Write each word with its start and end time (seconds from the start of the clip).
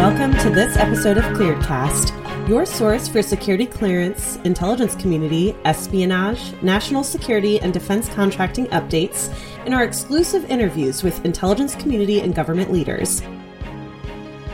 Welcome 0.00 0.32
to 0.38 0.48
this 0.48 0.78
episode 0.78 1.18
of 1.18 1.24
Clearedcast, 1.36 2.48
your 2.48 2.64
source 2.64 3.06
for 3.06 3.20
security 3.20 3.66
clearance, 3.66 4.36
intelligence 4.44 4.94
community, 4.94 5.54
espionage, 5.66 6.54
national 6.62 7.04
security, 7.04 7.60
and 7.60 7.70
defense 7.70 8.08
contracting 8.08 8.66
updates, 8.68 9.30
and 9.66 9.74
our 9.74 9.84
exclusive 9.84 10.50
interviews 10.50 11.02
with 11.02 11.22
intelligence 11.26 11.74
community 11.74 12.22
and 12.22 12.34
government 12.34 12.72
leaders. 12.72 13.20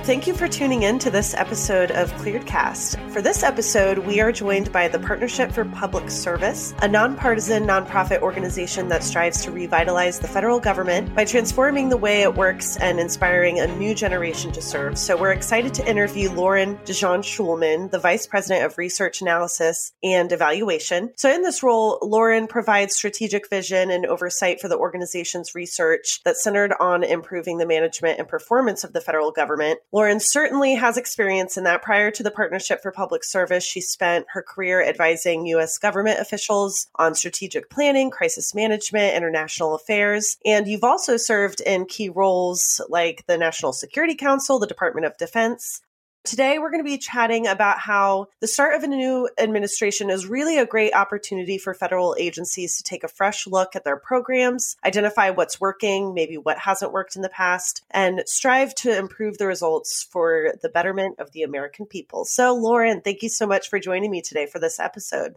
Thank 0.06 0.28
you 0.28 0.34
for 0.34 0.46
tuning 0.46 0.84
in 0.84 1.00
to 1.00 1.10
this 1.10 1.34
episode 1.34 1.90
of 1.90 2.12
Clearedcast. 2.12 3.10
For 3.10 3.20
this 3.20 3.42
episode, 3.42 3.98
we 3.98 4.20
are 4.20 4.30
joined 4.30 4.70
by 4.70 4.86
the 4.86 5.00
Partnership 5.00 5.50
for 5.50 5.64
Public 5.64 6.10
Service, 6.10 6.72
a 6.80 6.86
nonpartisan 6.86 7.64
nonprofit 7.64 8.20
organization 8.20 8.86
that 8.86 9.02
strives 9.02 9.42
to 9.42 9.50
revitalize 9.50 10.20
the 10.20 10.28
federal 10.28 10.60
government 10.60 11.12
by 11.16 11.24
transforming 11.24 11.88
the 11.88 11.96
way 11.96 12.22
it 12.22 12.36
works 12.36 12.76
and 12.76 13.00
inspiring 13.00 13.58
a 13.58 13.66
new 13.78 13.96
generation 13.96 14.52
to 14.52 14.62
serve. 14.62 14.96
So 14.96 15.16
we're 15.16 15.32
excited 15.32 15.74
to 15.74 15.90
interview 15.90 16.30
Loren 16.30 16.76
DeJonge 16.84 17.24
Schulman, 17.24 17.90
the 17.90 17.98
Vice 17.98 18.28
President 18.28 18.64
of 18.64 18.78
Research 18.78 19.20
Analysis 19.20 19.92
and 20.04 20.30
Evaluation. 20.30 21.14
So 21.16 21.34
in 21.34 21.42
this 21.42 21.64
role, 21.64 21.98
Loren 22.00 22.46
provides 22.46 22.94
strategic 22.94 23.50
vision 23.50 23.90
and 23.90 24.06
oversight 24.06 24.60
for 24.60 24.68
the 24.68 24.78
organization's 24.78 25.56
research 25.56 26.20
that's 26.24 26.44
centered 26.44 26.74
on 26.78 27.02
improving 27.02 27.58
the 27.58 27.66
management 27.66 28.20
and 28.20 28.28
performance 28.28 28.84
of 28.84 28.92
the 28.92 29.00
federal 29.00 29.32
government. 29.32 29.80
Loren 29.96 30.20
certainly 30.20 30.74
has 30.74 30.98
experience 30.98 31.56
in 31.56 31.64
that. 31.64 31.80
Prior 31.80 32.10
to 32.10 32.22
the 32.22 32.30
Partnership 32.30 32.82
for 32.82 32.92
Public 32.92 33.24
Service, 33.24 33.64
she 33.64 33.80
spent 33.80 34.26
her 34.34 34.42
career 34.42 34.84
advising 34.84 35.46
U.S. 35.46 35.78
government 35.78 36.20
officials 36.20 36.86
on 36.96 37.14
strategic 37.14 37.70
planning, 37.70 38.10
crisis 38.10 38.54
management, 38.54 39.16
international 39.16 39.74
affairs. 39.74 40.36
And 40.44 40.68
you've 40.68 40.84
also 40.84 41.16
served 41.16 41.62
in 41.62 41.86
key 41.86 42.10
roles 42.10 42.78
like 42.90 43.24
the 43.26 43.38
National 43.38 43.72
Security 43.72 44.14
Council, 44.14 44.58
the 44.58 44.66
Department 44.66 45.06
of 45.06 45.16
Defense, 45.16 45.80
Today, 46.26 46.58
we're 46.58 46.72
going 46.72 46.82
to 46.82 46.90
be 46.90 46.98
chatting 46.98 47.46
about 47.46 47.78
how 47.78 48.26
the 48.40 48.48
start 48.48 48.74
of 48.74 48.82
a 48.82 48.88
new 48.88 49.28
administration 49.38 50.10
is 50.10 50.26
really 50.26 50.58
a 50.58 50.66
great 50.66 50.92
opportunity 50.92 51.56
for 51.56 51.72
federal 51.72 52.16
agencies 52.18 52.76
to 52.76 52.82
take 52.82 53.04
a 53.04 53.08
fresh 53.08 53.46
look 53.46 53.76
at 53.76 53.84
their 53.84 53.96
programs, 53.96 54.76
identify 54.84 55.30
what's 55.30 55.60
working, 55.60 56.14
maybe 56.14 56.36
what 56.36 56.58
hasn't 56.58 56.92
worked 56.92 57.14
in 57.14 57.22
the 57.22 57.28
past, 57.28 57.84
and 57.92 58.24
strive 58.26 58.74
to 58.74 58.98
improve 58.98 59.38
the 59.38 59.46
results 59.46 60.02
for 60.02 60.54
the 60.62 60.68
betterment 60.68 61.20
of 61.20 61.30
the 61.30 61.44
American 61.44 61.86
people. 61.86 62.24
So, 62.24 62.56
Loren, 62.56 63.02
thank 63.02 63.22
you 63.22 63.28
so 63.28 63.46
much 63.46 63.70
for 63.70 63.78
joining 63.78 64.10
me 64.10 64.20
today 64.20 64.46
for 64.46 64.58
this 64.58 64.80
episode. 64.80 65.36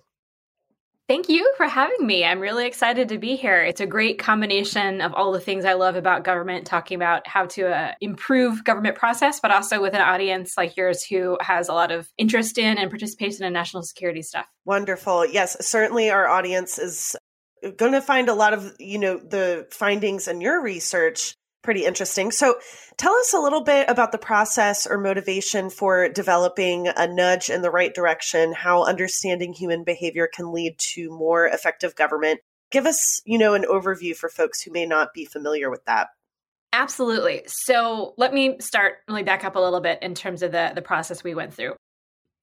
Thank 1.09 1.27
you 1.27 1.51
for 1.57 1.67
having 1.67 2.05
me. 2.05 2.23
I'm 2.23 2.39
really 2.39 2.67
excited 2.67 3.09
to 3.09 3.17
be 3.17 3.35
here. 3.35 3.63
It's 3.63 3.81
a 3.81 3.87
great 3.87 4.19
combination 4.19 5.01
of 5.01 5.11
all 5.15 5.31
the 5.31 5.39
things 5.39 5.65
I 5.65 5.73
love 5.73 5.95
about 5.95 6.23
government, 6.23 6.67
talking 6.67 6.97
about 6.97 7.25
how 7.25 7.47
to 7.47 7.67
uh, 7.67 7.93
improve 7.99 8.63
government 8.63 8.95
process, 8.95 9.39
but 9.39 9.49
also 9.49 9.81
with 9.81 9.95
an 9.95 10.01
audience 10.01 10.53
like 10.55 10.77
yours 10.77 11.03
who 11.03 11.35
has 11.41 11.67
a 11.67 11.73
lot 11.73 11.89
of 11.91 12.07
interest 12.19 12.59
in 12.59 12.77
and 12.77 12.91
participation 12.91 13.43
in 13.43 13.53
national 13.53 13.81
security 13.81 14.21
stuff. 14.21 14.45
Wonderful. 14.65 15.25
Yes, 15.25 15.57
certainly 15.65 16.11
our 16.11 16.27
audience 16.27 16.77
is 16.77 17.15
going 17.75 17.93
to 17.93 18.01
find 18.01 18.29
a 18.29 18.35
lot 18.35 18.53
of, 18.53 18.75
you 18.77 18.99
know, 18.99 19.17
the 19.17 19.65
findings 19.71 20.27
in 20.27 20.41
your 20.41 20.61
research 20.61 21.33
pretty 21.69 21.85
interesting. 21.85 22.31
So, 22.31 22.55
tell 22.97 23.13
us 23.13 23.31
a 23.31 23.37
little 23.37 23.61
bit 23.61 23.87
about 23.91 24.11
the 24.11 24.17
process 24.17 24.87
or 24.87 24.97
motivation 24.97 25.69
for 25.69 26.09
developing 26.09 26.87
a 26.87 27.05
nudge 27.05 27.51
in 27.51 27.61
the 27.61 27.69
right 27.69 27.93
direction, 27.93 28.53
how 28.53 28.85
understanding 28.85 29.53
human 29.53 29.83
behavior 29.83 30.27
can 30.33 30.51
lead 30.51 30.79
to 30.95 31.11
more 31.11 31.45
effective 31.45 31.95
government. 31.95 32.39
Give 32.71 32.87
us, 32.87 33.21
you 33.23 33.37
know, 33.37 33.53
an 33.53 33.65
overview 33.69 34.15
for 34.15 34.29
folks 34.29 34.63
who 34.63 34.71
may 34.71 34.87
not 34.87 35.13
be 35.13 35.25
familiar 35.25 35.69
with 35.69 35.85
that. 35.85 36.07
Absolutely. 36.73 37.43
So, 37.45 38.15
let 38.17 38.33
me 38.33 38.57
start 38.59 38.95
really 39.07 39.21
back 39.21 39.43
up 39.43 39.55
a 39.55 39.59
little 39.59 39.79
bit 39.79 39.99
in 40.01 40.15
terms 40.15 40.41
of 40.41 40.51
the 40.51 40.71
the 40.73 40.81
process 40.81 41.23
we 41.23 41.35
went 41.35 41.53
through. 41.53 41.75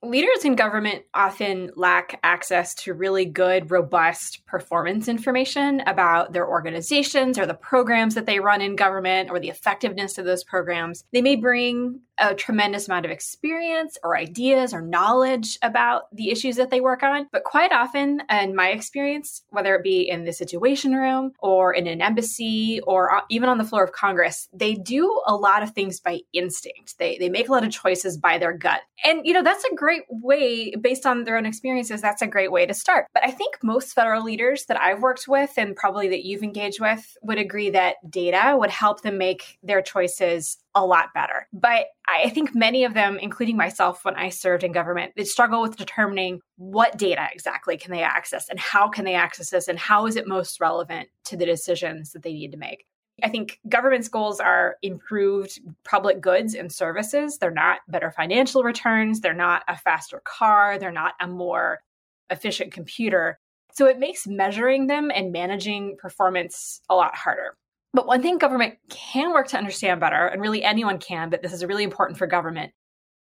Leaders 0.07 0.45
in 0.45 0.55
government 0.55 1.03
often 1.15 1.73
lack 1.75 2.21
access 2.23 2.77
to 2.77 2.95
really 2.95 3.25
good, 3.25 3.73
robust 3.73 4.47
performance 4.47 5.09
information 5.09 5.81
about 5.81 6.33
their 6.33 6.49
organizations 6.49 7.37
or 7.41 7.45
the 7.45 7.55
programs 7.55 8.15
that 8.15 8.25
they 8.25 8.39
run 8.39 8.61
in 8.61 8.77
government 8.77 9.31
or 9.31 9.41
the 9.41 9.49
effectiveness 9.49 10.17
of 10.17 10.25
those 10.25 10.45
programs. 10.45 11.03
They 11.13 11.23
may 11.23 11.35
bring 11.35 12.03
a 12.19 12.35
tremendous 12.35 12.89
amount 12.89 13.05
of 13.05 13.11
experience 13.11 13.99
or 14.03 14.17
ideas 14.17 14.73
or 14.73 14.81
knowledge 14.81 15.59
about 15.63 16.05
the 16.15 16.31
issues 16.31 16.57
that 16.57 16.71
they 16.71 16.81
work 16.81 17.03
on. 17.03 17.27
But 17.33 17.45
quite 17.45 17.73
often, 17.73 18.23
in 18.31 18.55
my 18.55 18.69
experience, 18.69 19.43
whether 19.51 19.75
it 19.75 19.83
be 19.83 20.09
in 20.09 20.25
the 20.25 20.33
Situation 20.33 20.95
Room 20.95 21.33
or 21.41 21.73
in 21.73 21.87
an 21.87 22.01
embassy 22.01 22.81
or 22.87 23.15
uh, 23.15 23.21
even 23.31 23.49
on 23.49 23.59
the 23.59 23.65
floor 23.65 23.85
of 23.85 23.93
Congress, 23.93 24.49
they 24.53 24.75
do 24.75 25.21
a 25.27 25.35
lot 25.35 25.63
of 25.63 25.71
things 25.71 26.01
by 26.01 26.21
instinct. 26.33 26.99
They, 26.99 27.19
they 27.19 27.29
make 27.29 27.49
a 27.49 27.53
lot 27.53 27.65
of 27.65 27.71
choices 27.71 28.17
by 28.17 28.39
their 28.39 28.53
gut. 28.57 28.81
And, 29.05 29.27
you 29.27 29.33
know, 29.33 29.43
that's 29.43 29.65
a 29.65 29.75
great 29.75 30.03
way, 30.09 30.75
based 30.75 31.07
on 31.07 31.25
their 31.25 31.37
own 31.37 31.47
experiences, 31.47 32.01
that's 32.01 32.23
a 32.23 32.27
great 32.27 32.51
way 32.51 32.67
to 32.67 32.75
start. 32.75 33.07
But 33.13 33.25
I 33.25 33.31
think 33.31 33.57
most 33.63 33.93
federal 33.93 34.25
leaders 34.25 34.65
that 34.67 34.81
I've 34.81 35.03
worked 35.03 35.29
with 35.29 35.53
and 35.57 35.77
probably 35.77 36.09
that 36.09 36.25
you've 36.25 36.43
engaged 36.43 36.81
with 36.81 37.17
would 37.23 37.39
agree 37.39 37.71
that 37.71 37.97
data 38.09 38.57
would 38.59 38.71
help 38.71 39.03
them 39.03 39.19
make 39.19 39.59
their 39.63 39.83
choices 39.83 40.59
a 40.75 40.85
lot 40.85 41.15
better. 41.15 41.49
But 41.53 41.87
I 42.09 42.29
think 42.31 42.55
many 42.55 42.85
of 42.85 42.95
them, 42.95 43.19
including 43.21 43.57
myself 43.57 44.05
when 44.05 44.15
I 44.15 44.29
served 44.29 44.63
in 44.63 44.73
government, 44.73 45.13
they 45.17 45.25
struggle 45.25 45.61
with 45.61 45.77
determining 45.77 46.41
what 46.57 46.97
data 46.97 47.27
exactly 47.33 47.77
can 47.77 47.91
they 47.91 48.03
access 48.03 48.49
and 48.49 48.61
how 48.61 48.89
can 48.89 49.05
they 49.05 49.15
access 49.15 49.51
this 49.51 49.67
and 49.69 49.79
how 49.79 50.07
is 50.07 50.17
it 50.17 50.27
most 50.27 50.61
relevant 50.61 51.09
to 51.25 51.37
the 51.37 51.47
decisions 51.47 52.13
that 52.13 52.23
they 52.23 52.33
need 52.33 52.53
to 52.53 52.59
make. 52.59 52.87
I 53.25 53.29
think 53.29 53.59
government's 53.69 54.09
goals 54.09 54.41
are 54.41 54.77
improved 54.83 55.59
public 55.85 56.21
goods 56.21 56.55
and 56.55 56.71
services. 56.71 57.39
They're 57.39 57.51
not 57.51 57.81
better 57.89 58.11
financial 58.11 58.63
returns. 58.63 59.21
They're 59.21 59.33
not 59.33 59.63
a 59.69 59.77
faster 59.77 60.21
car. 60.25 60.79
They're 60.79 60.93
not 60.93 61.15
a 61.21 61.27
more 61.27 61.81
efficient 62.31 62.73
computer. 62.73 63.39
So 63.73 63.87
it 63.87 63.99
makes 63.99 64.27
measuring 64.27 64.87
them 64.87 65.11
and 65.15 65.33
managing 65.33 65.97
performance 65.99 66.81
a 66.89 66.95
lot 66.95 67.17
harder. 67.17 67.57
But 67.97 68.07
one 68.07 68.21
thing 68.21 68.37
government 68.37 68.75
can 68.91 69.33
work 69.33 69.49
to 69.49 69.57
understand 69.57 70.01
better, 70.01 70.27
and 70.27 70.43
really 70.43 70.63
anyone 70.63 70.99
can, 70.99 71.31
but 71.31 71.41
this 71.41 71.55
is 71.55 71.65
really 71.65 71.83
important 71.83 72.19
for 72.19 72.27
government, 72.27 72.73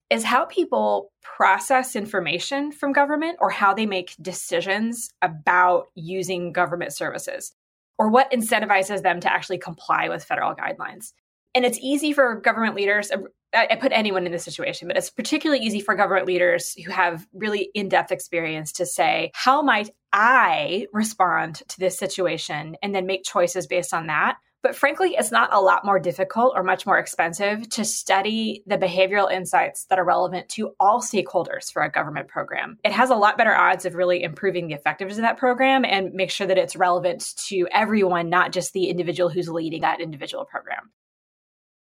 is 0.10 0.24
how 0.24 0.46
people 0.46 1.12
process 1.22 1.94
information 1.94 2.72
from 2.72 2.94
government 2.94 3.38
or 3.42 3.50
how 3.50 3.74
they 3.74 3.86
make 3.86 4.16
decisions 4.22 5.10
about 5.22 5.88
using 5.94 6.54
government 6.54 6.94
services 6.94 7.52
or 8.00 8.08
what 8.08 8.32
incentivizes 8.32 9.02
them 9.02 9.20
to 9.20 9.30
actually 9.30 9.58
comply 9.58 10.08
with 10.08 10.24
federal 10.24 10.56
guidelines. 10.56 11.12
And 11.54 11.66
it's 11.66 11.78
easy 11.82 12.14
for 12.14 12.40
government 12.40 12.76
leaders, 12.76 13.12
I 13.54 13.76
put 13.76 13.92
anyone 13.92 14.26
in 14.26 14.32
this 14.32 14.46
situation, 14.46 14.88
but 14.88 14.96
it's 14.96 15.10
particularly 15.10 15.66
easy 15.66 15.82
for 15.82 15.96
government 15.96 16.28
leaders 16.28 16.76
who 16.86 16.92
have 16.92 17.28
really 17.34 17.70
in 17.74 17.90
depth 17.90 18.14
experience 18.14 18.72
to 18.74 18.86
say, 18.86 19.32
how 19.34 19.64
might 19.64 19.90
I 20.14 20.88
respond 20.94 21.56
to 21.68 21.78
this 21.78 22.00
situation 22.00 22.78
and 22.82 22.96
then 22.96 23.06
make 23.06 23.26
choices 23.26 23.68
based 23.68 23.94
on 23.94 24.08
that 24.08 24.38
but 24.64 24.76
frankly, 24.76 25.16
it's 25.18 25.32
not 25.32 25.54
a 25.54 25.60
lot 25.60 25.86
more 25.86 26.00
difficult 26.00 26.54
or 26.56 26.64
much 26.64 26.86
more 26.86 27.00
expensive 27.00 27.68
to 27.70 27.84
study 27.84 28.64
the 28.68 28.78
behavioral 28.78 29.32
insights 29.32 29.86
that 29.86 29.98
are 29.98 30.06
relevant 30.06 30.50
to 30.50 30.76
all 30.80 31.02
stakeholders 31.02 31.72
for 31.72 31.82
a 31.82 31.92
government 31.92 32.28
program. 32.28 32.78
It 32.84 32.92
has 32.92 33.10
a 33.10 33.16
lot 33.16 33.38
better 33.38 33.56
odds 33.56 33.86
of 33.86 33.96
really 33.96 34.22
improving 34.24 34.68
the 34.68 34.76
effectiveness 34.76 35.18
of 35.18 35.24
that 35.24 35.38
program 35.38 35.84
and 35.84 36.14
make 36.14 36.30
sure 36.30 36.48
that 36.48 36.58
it's 36.58 36.76
relevant 36.76 37.34
to 37.48 37.68
everyone, 37.72 38.30
not 38.30 38.52
just 38.52 38.74
the 38.74 38.90
individual 38.90 39.30
who's 39.30 39.50
leading 39.50 39.82
that 39.82 40.02
individual 40.02 40.46
program. 40.46 40.92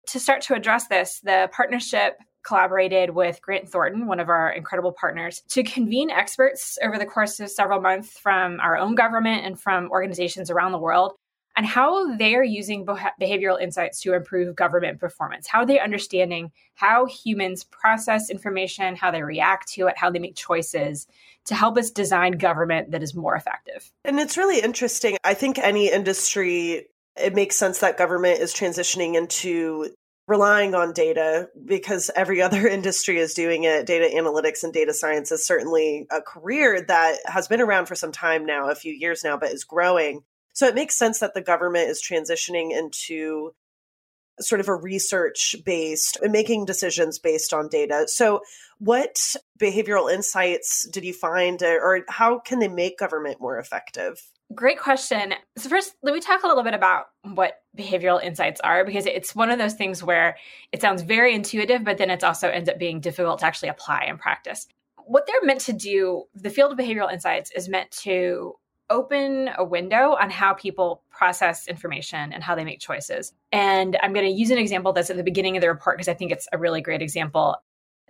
To 0.09 0.21
start 0.21 0.41
to 0.43 0.55
address 0.55 0.89
this, 0.89 1.21
the 1.23 1.51
partnership 1.53 2.19
collaborated 2.43 3.11
with 3.11 3.43
Grant 3.43 3.69
Thornton, 3.69 4.07
one 4.07 4.19
of 4.19 4.31
our 4.31 4.51
incredible 4.51 4.93
partners, 4.93 5.43
to 5.51 5.63
convene 5.63 6.11
experts 6.11 6.79
over 6.83 6.97
the 6.97 7.05
course 7.05 7.39
of 7.39 7.51
several 7.51 7.83
months 7.83 8.19
from 8.19 8.59
our 8.61 8.79
own 8.79 8.95
government 8.95 9.45
and 9.45 9.61
from 9.61 9.91
organizations 9.91 10.51
around 10.51 10.73
the 10.73 10.79
world 10.79 11.13
and 11.57 11.67
how 11.67 12.17
they're 12.17 12.45
using 12.45 12.87
behavioral 12.87 13.61
insights 13.61 14.01
to 14.01 14.15
improve 14.15 14.55
government 14.57 15.01
performance. 15.01 15.47
How 15.47 15.65
they're 15.65 15.83
understanding 15.83 16.53
how 16.75 17.07
humans 17.07 17.65
process 17.65 18.31
information, 18.31 18.97
how 18.97 19.11
they 19.11 19.23
react 19.23 19.69
to 19.73 19.89
it, 19.89 19.99
how 19.99 20.11
they 20.11 20.19
make 20.19 20.37
choices 20.37 21.07
to 21.47 21.55
help 21.55 21.77
us 21.77 21.91
design 21.91 22.33
government 22.33 22.93
that 22.93 23.03
is 23.03 23.15
more 23.15 23.35
effective. 23.35 23.91
And 24.05 24.19
it's 24.19 24.37
really 24.37 24.61
interesting. 24.61 25.17
I 25.25 25.35
think 25.35 25.59
any 25.59 25.91
industry, 25.91 26.87
it 27.17 27.35
makes 27.35 27.57
sense 27.57 27.81
that 27.81 27.99
government 27.99 28.41
is 28.41 28.55
transitioning 28.55 29.15
into 29.15 29.91
relying 30.31 30.77
on 30.77 30.93
data 30.93 31.49
because 31.67 32.11
every 32.15 32.41
other 32.43 32.67
industry 32.67 33.19
is 33.19 33.35
doing 33.35 33.65
it. 33.65 33.85
Data 33.85 34.09
analytics 34.15 34.63
and 34.63 34.73
data 34.73 34.95
science 34.95 35.33
is 35.33 35.45
certainly 35.45 36.07
a 36.11 36.23
career 36.23 36.83
that 36.87 37.19
has 37.27 37.49
been 37.49 37.61
around 37.61 37.87
for 37.87 37.97
some 37.97 38.13
time 38.13 38.47
now, 38.47 38.71
a 38.71 38.75
few 38.75 38.93
years 38.93 39.25
now, 39.25 39.37
but 39.37 39.51
is 39.51 39.65
growing. 39.65 40.23
So 40.53 40.67
it 40.67 40.75
makes 40.75 40.97
sense 40.97 41.21
that 41.21 41.35
the 41.35 41.41
government 41.41 41.89
is 41.89 42.03
transitioning 42.03 42.77
into 42.77 43.53
sort 44.41 44.61
of 44.61 44.69
a 44.69 44.75
research 44.75 45.57
based 45.65 46.19
uh, 46.25 46.29
making 46.29 46.65
decisions 46.65 47.19
based 47.19 47.53
on 47.53 47.69
data. 47.69 48.05
So 48.09 48.41
what 48.79 49.37
behavioral 49.59 50.13
insights 50.13 50.89
did 50.89 51.05
you 51.05 51.13
find 51.13 51.63
uh, 51.63 51.67
or 51.67 52.05
how 52.09 52.39
can 52.39 52.59
they 52.59 52.69
make 52.69 52.99
government 52.99 53.41
more 53.41 53.59
effective? 53.59 54.23
Great 54.53 54.81
question. 54.81 55.35
So, 55.57 55.69
first, 55.69 55.95
let 56.03 56.13
me 56.13 56.19
talk 56.19 56.43
a 56.43 56.49
little 56.49 56.65
bit 56.65 56.75
about 56.75 57.07
what 57.23 57.61
behavioral 57.79 58.21
insights 58.21 58.61
are 58.63 58.85
because 58.85 59.07
it's 59.07 59.33
one 59.33 59.49
of 59.49 59.61
those 59.61 59.75
things 59.75 60.03
where 60.03 60.37
it 60.73 60.81
sounds 60.81 61.03
very 61.03 61.37
intuitive, 61.37 61.85
but 61.85 61.99
then 61.99 62.11
it 62.11 62.25
also 62.25 62.49
ends 62.49 62.69
up 62.69 62.77
being 62.77 62.99
difficult 62.99 63.39
to 63.41 63.47
actually 63.47 63.69
apply 63.69 64.07
in 64.09 64.19
practice. 64.19 64.67
What 65.05 65.29
they're 65.29 65.47
meant 65.47 65.61
to 65.63 65.73
do, 65.73 66.25
the 66.35 66.51
field 66.51 66.73
of 66.73 66.79
behavioral 66.79 67.13
insights 67.13 67.53
is 67.53 67.69
meant 67.69 67.93
to 68.03 68.55
open 68.91 69.51
a 69.57 69.65
window 69.65 70.17
on 70.21 70.31
how 70.31 70.53
people 70.53 71.03
process 71.11 71.69
information 71.69 72.33
and 72.33 72.43
how 72.43 72.55
they 72.55 72.65
make 72.65 72.81
choices. 72.81 73.33
And 73.53 73.97
I'm 74.03 74.13
going 74.13 74.27
to 74.27 74.33
use 74.33 74.51
an 74.51 74.59
example 74.59 74.93
that's 74.93 75.11
at 75.11 75.17
the 75.17 75.23
beginning 75.23 75.57
of 75.57 75.61
the 75.61 75.69
report 75.69 75.97
because 75.97 76.09
I 76.09 76.15
think 76.15 76.33
it's 76.33 76.49
a 76.53 76.59
really 76.59 76.81
great 76.81 77.03
example 77.03 77.57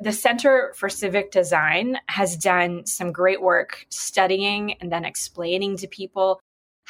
the 0.00 0.12
Center 0.12 0.72
for 0.74 0.88
Civic 0.88 1.30
Design 1.30 1.98
has 2.06 2.36
done 2.36 2.86
some 2.86 3.12
great 3.12 3.42
work 3.42 3.86
studying 3.90 4.72
and 4.80 4.90
then 4.90 5.04
explaining 5.04 5.76
to 5.76 5.86
people 5.86 6.40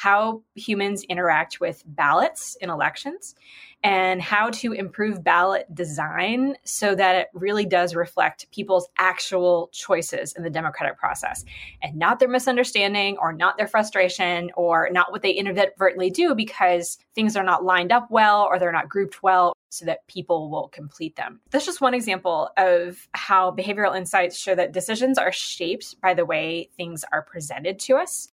how 0.01 0.41
humans 0.55 1.03
interact 1.03 1.59
with 1.59 1.83
ballots 1.85 2.57
in 2.59 2.71
elections 2.71 3.35
and 3.83 4.19
how 4.19 4.49
to 4.49 4.71
improve 4.71 5.23
ballot 5.23 5.67
design 5.75 6.55
so 6.63 6.95
that 6.95 7.15
it 7.15 7.27
really 7.35 7.67
does 7.67 7.93
reflect 7.93 8.49
people's 8.51 8.89
actual 8.97 9.69
choices 9.71 10.33
in 10.33 10.41
the 10.41 10.49
democratic 10.49 10.97
process 10.97 11.45
and 11.83 11.95
not 11.95 12.17
their 12.17 12.27
misunderstanding 12.27 13.15
or 13.19 13.31
not 13.31 13.57
their 13.57 13.67
frustration 13.67 14.49
or 14.55 14.89
not 14.91 15.11
what 15.11 15.21
they 15.21 15.29
inadvertently 15.29 16.09
do 16.09 16.33
because 16.33 16.97
things 17.13 17.37
are 17.37 17.43
not 17.43 17.63
lined 17.63 17.91
up 17.91 18.09
well 18.09 18.41
or 18.41 18.57
they're 18.57 18.71
not 18.71 18.89
grouped 18.89 19.21
well 19.21 19.53
so 19.69 19.85
that 19.85 20.07
people 20.07 20.49
will 20.49 20.69
complete 20.69 21.15
them. 21.15 21.39
That's 21.51 21.67
just 21.67 21.79
one 21.79 21.93
example 21.93 22.49
of 22.57 23.07
how 23.13 23.51
behavioral 23.51 23.95
insights 23.95 24.35
show 24.35 24.55
that 24.55 24.71
decisions 24.71 25.19
are 25.19 25.31
shaped 25.31 26.01
by 26.01 26.15
the 26.15 26.25
way 26.25 26.71
things 26.75 27.05
are 27.11 27.21
presented 27.21 27.77
to 27.81 27.97
us. 27.97 28.31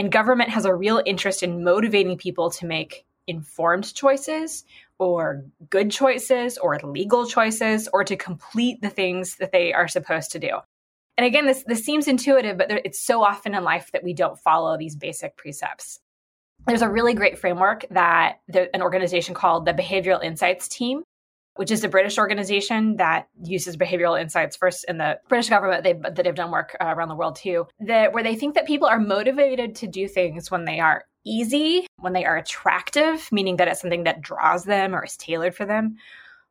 And 0.00 0.10
government 0.10 0.48
has 0.48 0.64
a 0.64 0.74
real 0.74 1.02
interest 1.04 1.42
in 1.42 1.62
motivating 1.62 2.16
people 2.16 2.48
to 2.52 2.64
make 2.64 3.04
informed 3.26 3.92
choices 3.92 4.64
or 4.98 5.44
good 5.68 5.90
choices 5.90 6.56
or 6.56 6.78
legal 6.82 7.26
choices 7.26 7.86
or 7.92 8.02
to 8.04 8.16
complete 8.16 8.80
the 8.80 8.88
things 8.88 9.36
that 9.36 9.52
they 9.52 9.74
are 9.74 9.88
supposed 9.88 10.32
to 10.32 10.38
do. 10.38 10.58
And 11.18 11.26
again, 11.26 11.44
this, 11.44 11.64
this 11.66 11.84
seems 11.84 12.08
intuitive, 12.08 12.56
but 12.56 12.68
there, 12.68 12.80
it's 12.82 12.98
so 12.98 13.22
often 13.22 13.54
in 13.54 13.62
life 13.62 13.90
that 13.92 14.02
we 14.02 14.14
don't 14.14 14.38
follow 14.38 14.78
these 14.78 14.96
basic 14.96 15.36
precepts 15.36 16.00
there's 16.66 16.82
a 16.82 16.88
really 16.88 17.14
great 17.14 17.38
framework 17.38 17.84
that 17.90 18.40
the, 18.48 18.74
an 18.74 18.82
organization 18.82 19.34
called 19.34 19.64
the 19.64 19.72
Behavioral 19.72 20.22
Insights 20.22 20.68
Team, 20.68 21.02
which 21.60 21.70
is 21.70 21.84
a 21.84 21.88
British 21.90 22.16
organization 22.16 22.96
that 22.96 23.28
uses 23.44 23.76
behavioral 23.76 24.18
insights 24.18 24.56
first 24.56 24.82
in 24.88 24.96
the 24.96 25.20
British 25.28 25.50
government. 25.50 25.84
They 25.84 25.92
that 25.92 26.24
have 26.24 26.34
done 26.34 26.50
work 26.50 26.74
uh, 26.80 26.86
around 26.86 27.10
the 27.10 27.14
world 27.14 27.36
too. 27.36 27.66
That 27.80 28.14
where 28.14 28.22
they 28.22 28.34
think 28.34 28.54
that 28.54 28.66
people 28.66 28.88
are 28.88 28.98
motivated 28.98 29.74
to 29.76 29.86
do 29.86 30.08
things 30.08 30.50
when 30.50 30.64
they 30.64 30.80
are 30.80 31.04
easy, 31.26 31.86
when 31.98 32.14
they 32.14 32.24
are 32.24 32.38
attractive, 32.38 33.28
meaning 33.30 33.58
that 33.58 33.68
it's 33.68 33.82
something 33.82 34.04
that 34.04 34.22
draws 34.22 34.64
them 34.64 34.94
or 34.94 35.04
is 35.04 35.18
tailored 35.18 35.54
for 35.54 35.66
them, 35.66 35.96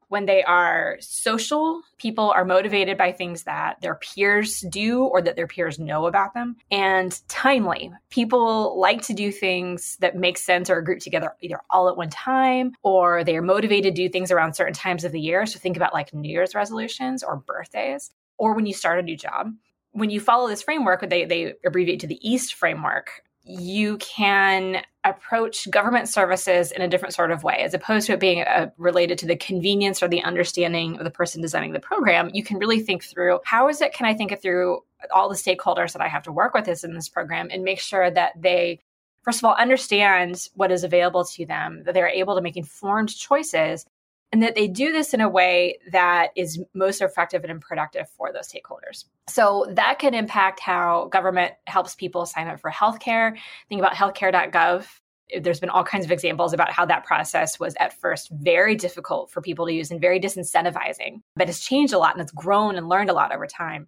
when 0.09 0.25
they 0.25 0.43
are 0.43 0.97
social, 0.99 1.81
people 1.97 2.31
are 2.31 2.43
motivated 2.43 2.97
by 2.97 3.11
things 3.11 3.43
that 3.43 3.79
their 3.81 3.95
peers 3.95 4.59
do 4.61 5.03
or 5.03 5.21
that 5.21 5.35
their 5.35 5.47
peers 5.47 5.79
know 5.79 6.07
about 6.07 6.33
them. 6.33 6.57
And 6.69 7.17
timely, 7.27 7.91
people 8.09 8.79
like 8.79 9.03
to 9.03 9.13
do 9.13 9.31
things 9.31 9.97
that 10.01 10.15
make 10.15 10.37
sense 10.37 10.69
or 10.69 10.81
group 10.81 10.99
together 10.99 11.35
either 11.41 11.61
all 11.69 11.89
at 11.89 11.97
one 11.97 12.09
time 12.09 12.73
or 12.83 13.23
they 13.23 13.37
are 13.37 13.41
motivated 13.41 13.95
to 13.95 14.01
do 14.03 14.09
things 14.09 14.31
around 14.31 14.53
certain 14.53 14.73
times 14.73 15.03
of 15.03 15.11
the 15.11 15.21
year. 15.21 15.45
So 15.45 15.59
think 15.59 15.77
about 15.77 15.93
like 15.93 16.13
New 16.13 16.29
Year's 16.29 16.55
resolutions 16.55 17.23
or 17.23 17.37
birthdays 17.37 18.11
or 18.37 18.53
when 18.53 18.65
you 18.65 18.73
start 18.73 18.99
a 18.99 19.03
new 19.03 19.15
job. 19.15 19.53
When 19.91 20.09
you 20.09 20.19
follow 20.19 20.47
this 20.47 20.61
framework, 20.61 21.07
they, 21.09 21.25
they 21.25 21.53
abbreviate 21.65 22.01
to 22.01 22.07
the 22.07 22.19
EAST 22.27 22.53
framework 22.53 23.23
you 23.49 23.97
can 23.97 24.83
approach 25.03 25.69
government 25.71 26.07
services 26.07 26.71
in 26.71 26.81
a 26.81 26.87
different 26.87 27.15
sort 27.15 27.31
of 27.31 27.43
way. 27.43 27.55
As 27.55 27.73
opposed 27.73 28.05
to 28.07 28.13
it 28.13 28.19
being 28.19 28.43
uh, 28.43 28.69
related 28.77 29.17
to 29.19 29.25
the 29.25 29.35
convenience 29.35 30.03
or 30.03 30.07
the 30.07 30.21
understanding 30.21 30.97
of 30.97 31.03
the 31.03 31.09
person 31.09 31.41
designing 31.41 31.73
the 31.73 31.79
program 31.79 32.29
you 32.33 32.43
can 32.43 32.57
really 32.57 32.79
think 32.79 33.03
through 33.03 33.39
how 33.45 33.67
is 33.69 33.81
it 33.81 33.93
can 33.93 34.05
i 34.05 34.13
think 34.13 34.31
it 34.31 34.41
through 34.41 34.79
all 35.11 35.29
the 35.29 35.35
stakeholders 35.35 35.93
that 35.93 36.01
i 36.01 36.07
have 36.07 36.23
to 36.23 36.31
work 36.31 36.53
with 36.53 36.67
is 36.67 36.83
in 36.83 36.93
this 36.93 37.09
program 37.09 37.49
and 37.51 37.63
make 37.63 37.79
sure 37.79 38.11
that 38.11 38.33
they 38.39 38.79
first 39.23 39.39
of 39.39 39.45
all 39.45 39.55
understand 39.55 40.47
what 40.55 40.71
is 40.71 40.83
available 40.83 41.23
to 41.23 41.45
them 41.45 41.83
that 41.85 41.93
they're 41.93 42.07
able 42.07 42.35
to 42.35 42.41
make 42.41 42.57
informed 42.57 43.09
choices 43.15 43.85
and 44.31 44.43
that 44.43 44.55
they 44.55 44.67
do 44.67 44.91
this 44.91 45.13
in 45.13 45.21
a 45.21 45.29
way 45.29 45.79
that 45.91 46.29
is 46.35 46.59
most 46.73 47.01
effective 47.01 47.43
and 47.43 47.61
productive 47.61 48.07
for 48.09 48.31
those 48.31 48.47
stakeholders. 48.47 49.05
So 49.27 49.67
that 49.71 49.99
can 49.99 50.13
impact 50.13 50.59
how 50.59 51.09
government 51.11 51.53
helps 51.65 51.95
people 51.95 52.25
sign 52.25 52.47
up 52.47 52.59
for 52.59 52.69
healthcare. 52.69 53.35
Think 53.69 53.81
about 53.81 53.93
healthcare.gov. 53.93 54.85
There's 55.41 55.59
been 55.59 55.69
all 55.69 55.83
kinds 55.83 56.05
of 56.05 56.11
examples 56.11 56.53
about 56.53 56.71
how 56.71 56.85
that 56.85 57.05
process 57.05 57.59
was 57.59 57.75
at 57.79 57.99
first 57.99 58.29
very 58.31 58.75
difficult 58.75 59.31
for 59.31 59.41
people 59.41 59.65
to 59.67 59.73
use 59.73 59.91
and 59.91 60.01
very 60.01 60.19
disincentivizing, 60.19 61.21
but 61.35 61.49
it's 61.49 61.65
changed 61.65 61.93
a 61.93 61.99
lot 61.99 62.13
and 62.13 62.21
it's 62.21 62.31
grown 62.31 62.75
and 62.75 62.89
learned 62.89 63.09
a 63.09 63.13
lot 63.13 63.33
over 63.33 63.45
time. 63.45 63.87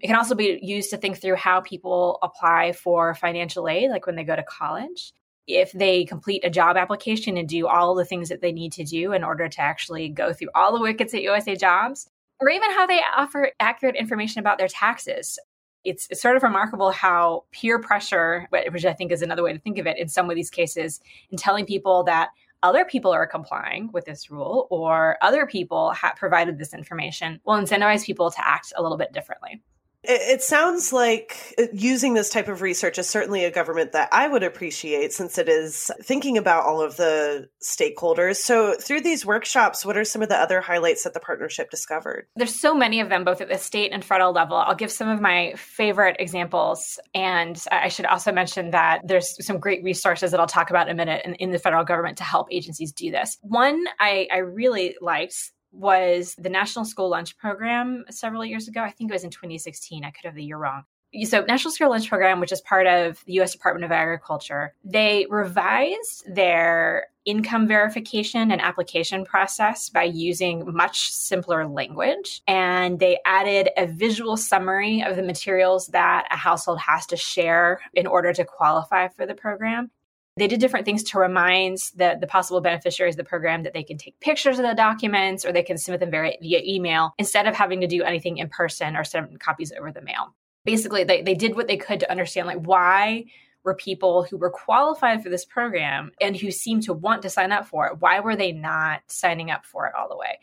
It 0.00 0.08
can 0.08 0.16
also 0.16 0.34
be 0.34 0.58
used 0.60 0.90
to 0.90 0.96
think 0.96 1.18
through 1.18 1.36
how 1.36 1.60
people 1.60 2.18
apply 2.22 2.72
for 2.72 3.14
financial 3.14 3.68
aid, 3.68 3.90
like 3.90 4.06
when 4.06 4.16
they 4.16 4.24
go 4.24 4.34
to 4.34 4.42
college 4.42 5.12
if 5.46 5.72
they 5.72 6.04
complete 6.04 6.44
a 6.44 6.50
job 6.50 6.76
application 6.76 7.36
and 7.36 7.48
do 7.48 7.66
all 7.66 7.94
the 7.94 8.04
things 8.04 8.28
that 8.28 8.40
they 8.40 8.52
need 8.52 8.72
to 8.72 8.84
do 8.84 9.12
in 9.12 9.24
order 9.24 9.48
to 9.48 9.60
actually 9.60 10.08
go 10.08 10.32
through 10.32 10.48
all 10.54 10.72
the 10.72 10.80
wickets 10.80 11.14
at 11.14 11.22
USA 11.22 11.56
Jobs, 11.56 12.08
or 12.40 12.48
even 12.48 12.70
how 12.72 12.86
they 12.86 13.00
offer 13.16 13.50
accurate 13.60 13.96
information 13.96 14.40
about 14.40 14.58
their 14.58 14.68
taxes. 14.68 15.38
It's, 15.84 16.08
sort 16.20 16.36
of 16.36 16.44
remarkable 16.44 16.92
how 16.92 17.44
peer 17.50 17.80
pressure, 17.80 18.48
which 18.50 18.84
I 18.84 18.92
think 18.92 19.10
is 19.10 19.22
another 19.22 19.42
way 19.42 19.52
to 19.52 19.58
think 19.58 19.78
of 19.78 19.86
it 19.86 19.98
in 19.98 20.08
some 20.08 20.30
of 20.30 20.36
these 20.36 20.50
cases, 20.50 21.00
in 21.30 21.38
telling 21.38 21.66
people 21.66 22.04
that 22.04 22.30
other 22.62 22.84
people 22.84 23.10
are 23.10 23.26
complying 23.26 23.90
with 23.92 24.04
this 24.04 24.30
rule 24.30 24.68
or 24.70 25.18
other 25.20 25.46
people 25.46 25.90
have 25.90 26.14
provided 26.14 26.58
this 26.58 26.72
information 26.72 27.40
will 27.44 27.56
incentivize 27.56 28.04
people 28.04 28.30
to 28.30 28.48
act 28.48 28.72
a 28.76 28.82
little 28.82 28.96
bit 28.96 29.12
differently. 29.12 29.60
It, 30.04 30.42
sounds 30.42 30.92
like 30.92 31.54
uh, 31.58 31.66
using 31.72 32.14
this 32.14 32.28
type 32.28 32.48
of 32.48 32.60
research 32.60 32.98
is 32.98 33.08
certainly 33.08 33.44
a 33.44 33.52
government 33.52 33.92
that 33.92 34.08
I 34.10 34.26
would 34.26 34.42
appreciate 34.42 35.12
since 35.12 35.38
it 35.38 35.48
is 35.48 35.90
thinking 36.02 36.36
about 36.36 36.64
all 36.64 36.82
of 36.82 36.96
the 36.96 37.48
stakeholders. 37.62 38.36
So, 38.36 38.74
through 38.74 39.02
these 39.02 39.24
workshops, 39.24 39.84
what 39.84 39.96
are 39.96 40.04
some 40.04 40.20
of 40.20 40.28
the 40.28 40.36
other 40.36 40.60
highlights 40.60 41.04
that 41.04 41.14
the 41.14 41.20
partnership 41.20 41.70
discovered? 41.70 42.26
There's 42.34 42.54
so 42.54 42.74
many 42.74 43.00
of 43.00 43.10
them, 43.10 43.24
both 43.24 43.40
at 43.40 43.48
the 43.48 43.58
state 43.58 43.92
and 43.92 44.04
federal 44.04 44.32
level. 44.32 44.56
I'll 44.56 44.74
give 44.74 44.90
some 44.90 45.08
of 45.08 45.20
my 45.20 45.54
favorite 45.56 46.16
examples. 46.18 46.98
And 47.14 47.62
I 47.70 47.88
should 47.88 48.06
also 48.06 48.32
mention 48.32 48.70
that 48.70 49.02
there's 49.04 49.36
some 49.44 49.60
great 49.60 49.84
resources 49.84 50.32
that 50.32 50.40
I'll 50.40 50.46
talk 50.46 50.70
about 50.70 50.88
in 50.88 50.92
a 50.92 50.96
minute 50.96 51.22
in, 51.24 51.34
in 51.36 51.50
the 51.52 51.58
federal 51.58 51.84
government 51.84 52.18
to 52.18 52.24
help 52.24 52.48
agencies 52.50 52.92
do 52.92 53.12
this. 53.12 53.38
One 53.42 53.84
I, 54.00 54.26
I 54.32 54.38
really 54.38 54.96
liked 55.00 55.52
was 55.72 56.34
the 56.36 56.50
National 56.50 56.84
School 56.84 57.08
Lunch 57.08 57.36
Program 57.38 58.04
several 58.10 58.44
years 58.44 58.68
ago. 58.68 58.80
I 58.82 58.90
think 58.90 59.10
it 59.10 59.14
was 59.14 59.24
in 59.24 59.30
2016. 59.30 60.04
I 60.04 60.10
could 60.10 60.24
have 60.24 60.34
the 60.34 60.44
year 60.44 60.58
wrong. 60.58 60.84
So, 61.24 61.42
National 61.42 61.72
School 61.72 61.90
Lunch 61.90 62.08
Program, 62.08 62.40
which 62.40 62.52
is 62.52 62.62
part 62.62 62.86
of 62.86 63.22
the 63.26 63.34
US 63.40 63.52
Department 63.52 63.84
of 63.84 63.92
Agriculture, 63.92 64.74
they 64.82 65.26
revised 65.28 66.24
their 66.26 67.08
income 67.24 67.68
verification 67.68 68.50
and 68.50 68.60
application 68.60 69.24
process 69.24 69.88
by 69.90 70.04
using 70.04 70.72
much 70.72 71.12
simpler 71.12 71.68
language. 71.68 72.42
And 72.46 72.98
they 72.98 73.18
added 73.26 73.70
a 73.76 73.86
visual 73.86 74.36
summary 74.36 75.02
of 75.02 75.16
the 75.16 75.22
materials 75.22 75.88
that 75.88 76.26
a 76.30 76.36
household 76.36 76.80
has 76.80 77.06
to 77.06 77.16
share 77.16 77.80
in 77.94 78.06
order 78.06 78.32
to 78.32 78.44
qualify 78.44 79.08
for 79.08 79.26
the 79.26 79.34
program. 79.34 79.90
They 80.36 80.48
did 80.48 80.60
different 80.60 80.86
things 80.86 81.02
to 81.04 81.18
remind 81.18 81.78
the, 81.94 82.16
the 82.18 82.26
possible 82.26 82.60
beneficiaries 82.60 83.14
of 83.14 83.18
the 83.18 83.24
program 83.24 83.64
that 83.64 83.74
they 83.74 83.82
can 83.82 83.98
take 83.98 84.18
pictures 84.20 84.58
of 84.58 84.64
the 84.64 84.74
documents 84.74 85.44
or 85.44 85.52
they 85.52 85.62
can 85.62 85.76
submit 85.76 86.00
them 86.00 86.10
via, 86.10 86.32
email 86.40 87.12
instead 87.18 87.46
of 87.46 87.54
having 87.54 87.80
to 87.82 87.86
do 87.86 88.02
anything 88.02 88.38
in 88.38 88.48
person 88.48 88.96
or 88.96 89.04
send 89.04 89.38
copies 89.40 89.72
over 89.78 89.92
the 89.92 90.00
mail. 90.00 90.34
Basically, 90.64 91.04
they, 91.04 91.22
they 91.22 91.34
did 91.34 91.54
what 91.54 91.68
they 91.68 91.76
could 91.76 92.00
to 92.00 92.10
understand 92.10 92.46
like 92.46 92.64
why 92.64 93.24
were 93.64 93.74
people 93.74 94.24
who 94.24 94.36
were 94.36 94.50
qualified 94.50 95.22
for 95.22 95.28
this 95.28 95.44
program 95.44 96.12
and 96.20 96.36
who 96.36 96.50
seemed 96.50 96.82
to 96.84 96.92
want 96.92 97.22
to 97.22 97.30
sign 97.30 97.52
up 97.52 97.66
for 97.66 97.86
it, 97.86 98.00
why 98.00 98.20
were 98.20 98.36
they 98.36 98.52
not 98.52 99.02
signing 99.06 99.50
up 99.50 99.64
for 99.64 99.86
it 99.86 99.94
all 99.94 100.08
the 100.08 100.16
way? 100.16 100.38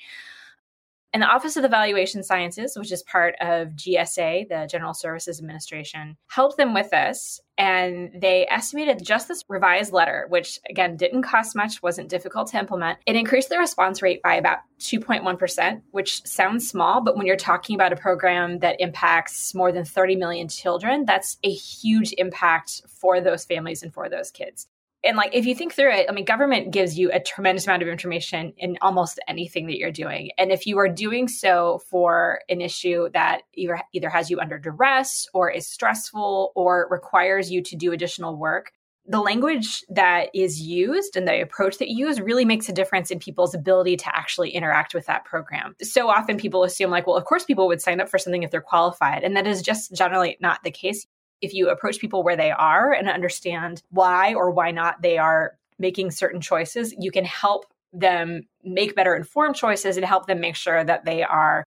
And 1.13 1.23
the 1.23 1.27
Office 1.27 1.55
of 1.55 1.63
the 1.63 1.67
Evaluation 1.67 2.23
Sciences, 2.23 2.77
which 2.77 2.91
is 2.91 3.01
part 3.03 3.35
of 3.41 3.69
GSA, 3.69 4.47
the 4.47 4.67
General 4.69 4.93
Services 4.93 5.39
Administration, 5.39 6.17
helped 6.27 6.57
them 6.57 6.73
with 6.73 6.91
this. 6.91 7.41
And 7.57 8.11
they 8.15 8.47
estimated 8.47 9.03
just 9.03 9.27
this 9.27 9.43
revised 9.49 9.91
letter, 9.91 10.27
which 10.29 10.59
again 10.69 10.95
didn't 10.95 11.23
cost 11.23 11.55
much, 11.55 11.81
wasn't 11.81 12.09
difficult 12.09 12.49
to 12.51 12.59
implement. 12.59 12.99
It 13.05 13.15
increased 13.15 13.49
the 13.49 13.57
response 13.57 14.01
rate 14.01 14.21
by 14.21 14.35
about 14.35 14.59
2.1%, 14.79 15.81
which 15.91 16.23
sounds 16.25 16.69
small, 16.69 17.01
but 17.01 17.17
when 17.17 17.25
you're 17.25 17.35
talking 17.35 17.75
about 17.75 17.91
a 17.91 17.97
program 17.97 18.59
that 18.59 18.79
impacts 18.79 19.53
more 19.53 19.71
than 19.71 19.83
30 19.83 20.15
million 20.15 20.47
children, 20.47 21.05
that's 21.05 21.37
a 21.43 21.51
huge 21.51 22.13
impact 22.17 22.83
for 22.87 23.19
those 23.19 23.45
families 23.45 23.83
and 23.83 23.93
for 23.93 24.09
those 24.09 24.31
kids. 24.31 24.67
And 25.03 25.17
like 25.17 25.33
if 25.33 25.45
you 25.45 25.55
think 25.55 25.73
through 25.73 25.91
it 25.91 26.05
i 26.09 26.11
mean 26.11 26.25
government 26.25 26.71
gives 26.71 26.97
you 26.97 27.11
a 27.11 27.19
tremendous 27.19 27.65
amount 27.67 27.81
of 27.81 27.87
information 27.87 28.53
in 28.57 28.77
almost 28.81 29.19
anything 29.27 29.67
that 29.67 29.77
you're 29.77 29.91
doing 29.91 30.31
and 30.37 30.51
if 30.51 30.65
you 30.65 30.77
are 30.77 30.89
doing 30.89 31.27
so 31.27 31.81
for 31.89 32.41
an 32.49 32.61
issue 32.61 33.09
that 33.13 33.41
either 33.55 33.81
either 33.93 34.09
has 34.09 34.29
you 34.29 34.39
under 34.39 34.57
duress 34.57 35.27
or 35.33 35.49
is 35.49 35.67
stressful 35.67 36.51
or 36.55 36.87
requires 36.89 37.51
you 37.51 37.61
to 37.61 37.75
do 37.75 37.91
additional 37.91 38.35
work 38.35 38.71
the 39.09 39.19
language 39.19 39.83
that 39.89 40.29
is 40.35 40.61
used 40.61 41.17
and 41.17 41.27
the 41.27 41.41
approach 41.41 41.79
that 41.79 41.89
you 41.89 42.07
use 42.07 42.21
really 42.21 42.45
makes 42.45 42.69
a 42.69 42.73
difference 42.73 43.09
in 43.09 43.17
people's 43.17 43.55
ability 43.55 43.97
to 43.97 44.15
actually 44.15 44.51
interact 44.51 44.93
with 44.93 45.07
that 45.07 45.25
program. 45.25 45.75
So 45.81 46.09
often 46.09 46.37
people 46.37 46.63
assume, 46.63 46.91
like, 46.91 47.07
well, 47.07 47.15
of 47.15 47.25
course 47.25 47.43
people 47.43 47.67
would 47.67 47.81
sign 47.81 47.99
up 47.99 48.07
for 48.07 48.19
something 48.19 48.43
if 48.43 48.51
they're 48.51 48.61
qualified. 48.61 49.23
And 49.23 49.35
that 49.35 49.47
is 49.47 49.63
just 49.63 49.95
generally 49.95 50.37
not 50.39 50.61
the 50.63 50.69
case 50.69 51.07
if 51.41 51.53
you 51.53 51.69
approach 51.69 51.99
people 51.99 52.23
where 52.23 52.35
they 52.35 52.51
are 52.51 52.91
and 52.91 53.09
understand 53.09 53.81
why 53.89 54.33
or 54.33 54.51
why 54.51 54.71
not 54.71 55.01
they 55.01 55.17
are 55.17 55.57
making 55.77 56.11
certain 56.11 56.41
choices, 56.41 56.93
you 56.99 57.11
can 57.11 57.25
help 57.25 57.65
them 57.93 58.43
make 58.63 58.95
better 58.95 59.15
informed 59.15 59.55
choices 59.55 59.97
and 59.97 60.05
help 60.05 60.27
them 60.27 60.39
make 60.39 60.55
sure 60.55 60.83
that 60.83 61.05
they 61.05 61.23
are 61.23 61.63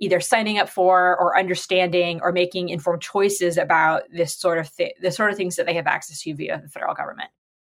either 0.00 0.20
signing 0.20 0.58
up 0.58 0.68
for 0.68 1.16
or 1.18 1.38
understanding 1.38 2.20
or 2.22 2.32
making 2.32 2.68
informed 2.68 3.02
choices 3.02 3.56
about 3.56 4.02
this 4.12 4.34
sort 4.34 4.58
of 4.58 4.68
thing, 4.68 4.90
the 5.00 5.10
sort 5.10 5.30
of 5.30 5.36
things 5.36 5.56
that 5.56 5.66
they 5.66 5.74
have 5.74 5.86
access 5.86 6.20
to 6.22 6.34
via 6.34 6.60
the 6.62 6.68
federal 6.68 6.94
government. 6.94 7.30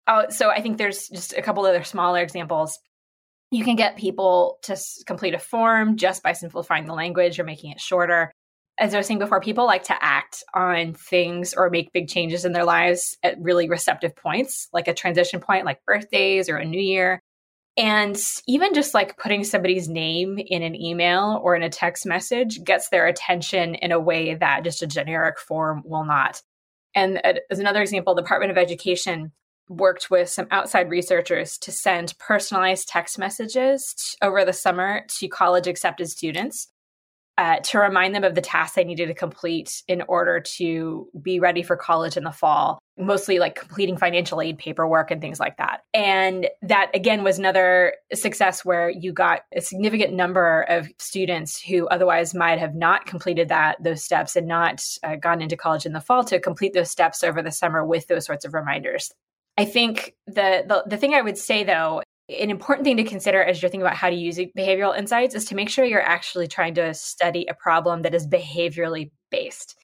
Uh, 0.08 0.28
so 0.30 0.50
I 0.50 0.62
think 0.62 0.78
there's 0.78 1.08
just 1.10 1.34
a 1.34 1.42
couple 1.42 1.66
other 1.66 1.84
smaller 1.84 2.22
examples. 2.22 2.80
You 3.52 3.64
can 3.64 3.76
get 3.76 3.96
people 3.96 4.58
to 4.64 4.74
s- 4.74 5.04
complete 5.06 5.34
a 5.34 5.40
form 5.40 5.98
just 5.98 6.24
by 6.24 6.34
simplifying 6.34 6.86
the 6.86 6.94
language 6.94 7.40
or 7.40 7.44
making 7.44 7.72
it 7.72 7.82
shorter 7.82 8.32
as 8.80 8.94
I 8.94 8.98
was 8.98 9.08
saying 9.08 9.20
before, 9.20 9.42
people 9.42 9.66
like 9.66 9.84
to 9.84 10.04
act 10.04 10.44
on 10.54 10.94
things 10.94 11.54
or 11.54 11.70
make 11.70 11.92
big 11.92 12.08
changes 12.08 12.46
in 12.46 12.54
their 12.54 12.64
lives 12.64 13.18
at 13.22 13.40
really 13.40 13.70
receptive 13.70 14.16
points, 14.16 14.70
like 14.72 14.88
a 14.88 14.94
transition 14.94 15.42
point, 15.42 15.66
like 15.66 15.84
birthdays 15.86 16.50
or 16.50 16.56
a 16.56 16.66
new 16.66 16.80
year. 16.80 17.22
And 17.76 18.18
even 18.48 18.74
just 18.74 18.94
like 18.94 19.18
putting 19.18 19.44
somebody's 19.44 19.90
name 19.90 20.40
in 20.40 20.64
an 20.64 20.76
email 20.76 21.40
or 21.44 21.56
in 21.56 21.64
a 21.64 21.70
text 21.70 22.06
message 22.06 22.64
gets 22.64 22.90
their 22.90 23.08
attention 23.08 23.76
in 23.76 23.92
a 23.92 24.00
way 24.00 24.36
that 24.36 24.64
just 24.64 24.82
a 24.82 24.88
generic 24.88 25.40
form 25.40 25.84
will 25.86 26.06
not. 26.06 26.42
And 26.96 27.22
as 27.52 27.60
another 27.60 27.82
example, 27.82 28.16
the 28.16 28.22
Department 28.22 28.52
of 28.52 28.58
Education 28.58 29.34
worked 29.68 30.10
with 30.10 30.30
some 30.30 30.48
outside 30.52 30.90
researchers 30.90 31.58
to 31.60 31.72
send 31.72 32.18
personalized 32.18 32.88
text 32.88 33.20
messages 33.20 34.16
over 34.22 34.44
the 34.44 34.54
summer 34.54 35.04
to 35.20 35.28
college 35.28 35.68
accepted 35.68 36.10
students 36.10 36.70
uh, 37.40 37.58
to 37.62 37.80
remind 37.80 38.14
them 38.14 38.26
of 38.26 38.36
the 38.36 38.42
tasks 38.42 38.76
they 38.76 38.84
needed 38.84 39.08
to 39.08 39.14
complete 39.14 39.82
in 39.88 40.02
order 40.10 40.42
to 40.42 41.08
be 41.22 41.40
ready 41.40 41.64
for 41.64 41.78
college 41.78 42.18
in 42.18 42.26
the 42.26 42.34
fall, 42.34 42.80
mostly 42.98 43.40
like 43.40 43.56
completing 43.56 43.96
financial 43.96 44.42
aid 44.42 44.58
paperwork 44.58 45.10
and 45.10 45.22
things 45.22 45.40
like 45.40 45.56
that. 45.56 45.80
And 45.94 46.50
that 46.64 46.92
again 46.94 47.24
was 47.24 47.40
another 47.40 47.94
success 48.14 48.66
where 48.66 48.90
you 48.90 49.14
got 49.14 49.44
a 49.56 49.62
significant 49.62 50.14
number 50.14 50.64
of 50.64 50.90
students 51.00 51.62
who 51.62 51.88
otherwise 51.88 52.36
might 52.36 52.60
have 52.60 52.76
not 52.76 53.06
completed 53.06 53.48
that 53.48 53.82
those 53.82 54.04
steps 54.04 54.36
and 54.36 54.46
not 54.46 54.84
uh, 55.04 55.16
gone 55.16 55.42
into 55.42 55.56
college 55.56 55.86
in 55.86 55.94
the 55.94 56.02
fall 56.02 56.26
to 56.26 56.42
complete 56.42 56.74
those 56.74 56.92
steps 56.92 57.24
over 57.24 57.42
the 57.42 57.54
summer 57.54 57.86
with 57.86 58.06
those 58.08 58.26
sorts 58.26 58.44
of 58.44 58.54
reminders. 58.54 59.14
I 59.58 59.64
think 59.64 60.16
the, 60.28 60.66
the 60.68 60.84
the 60.88 60.98
thing 60.98 61.14
I 61.14 61.22
would 61.22 61.38
say 61.38 61.64
though 61.64 62.02
an 62.30 62.50
important 62.50 62.86
thing 62.86 62.98
to 62.98 63.04
consider 63.04 63.44
as 63.44 63.62
you're 63.62 63.70
thinking 63.70 63.86
about 63.86 63.96
how 63.96 64.10
to 64.10 64.16
use 64.16 64.38
behavioral 64.38 64.98
insights 64.98 65.36
is 65.36 65.46
to 65.46 65.56
make 65.56 65.70
sure 65.70 65.86
you're 65.86 66.02
actually 66.02 66.48
trying 66.48 66.76
to 66.76 66.94
study 66.94 67.46
a 67.50 67.54
problem 67.54 68.04
that 68.04 68.14
is 68.14 68.28
behaviorally 68.28 69.12
based. 69.32 69.76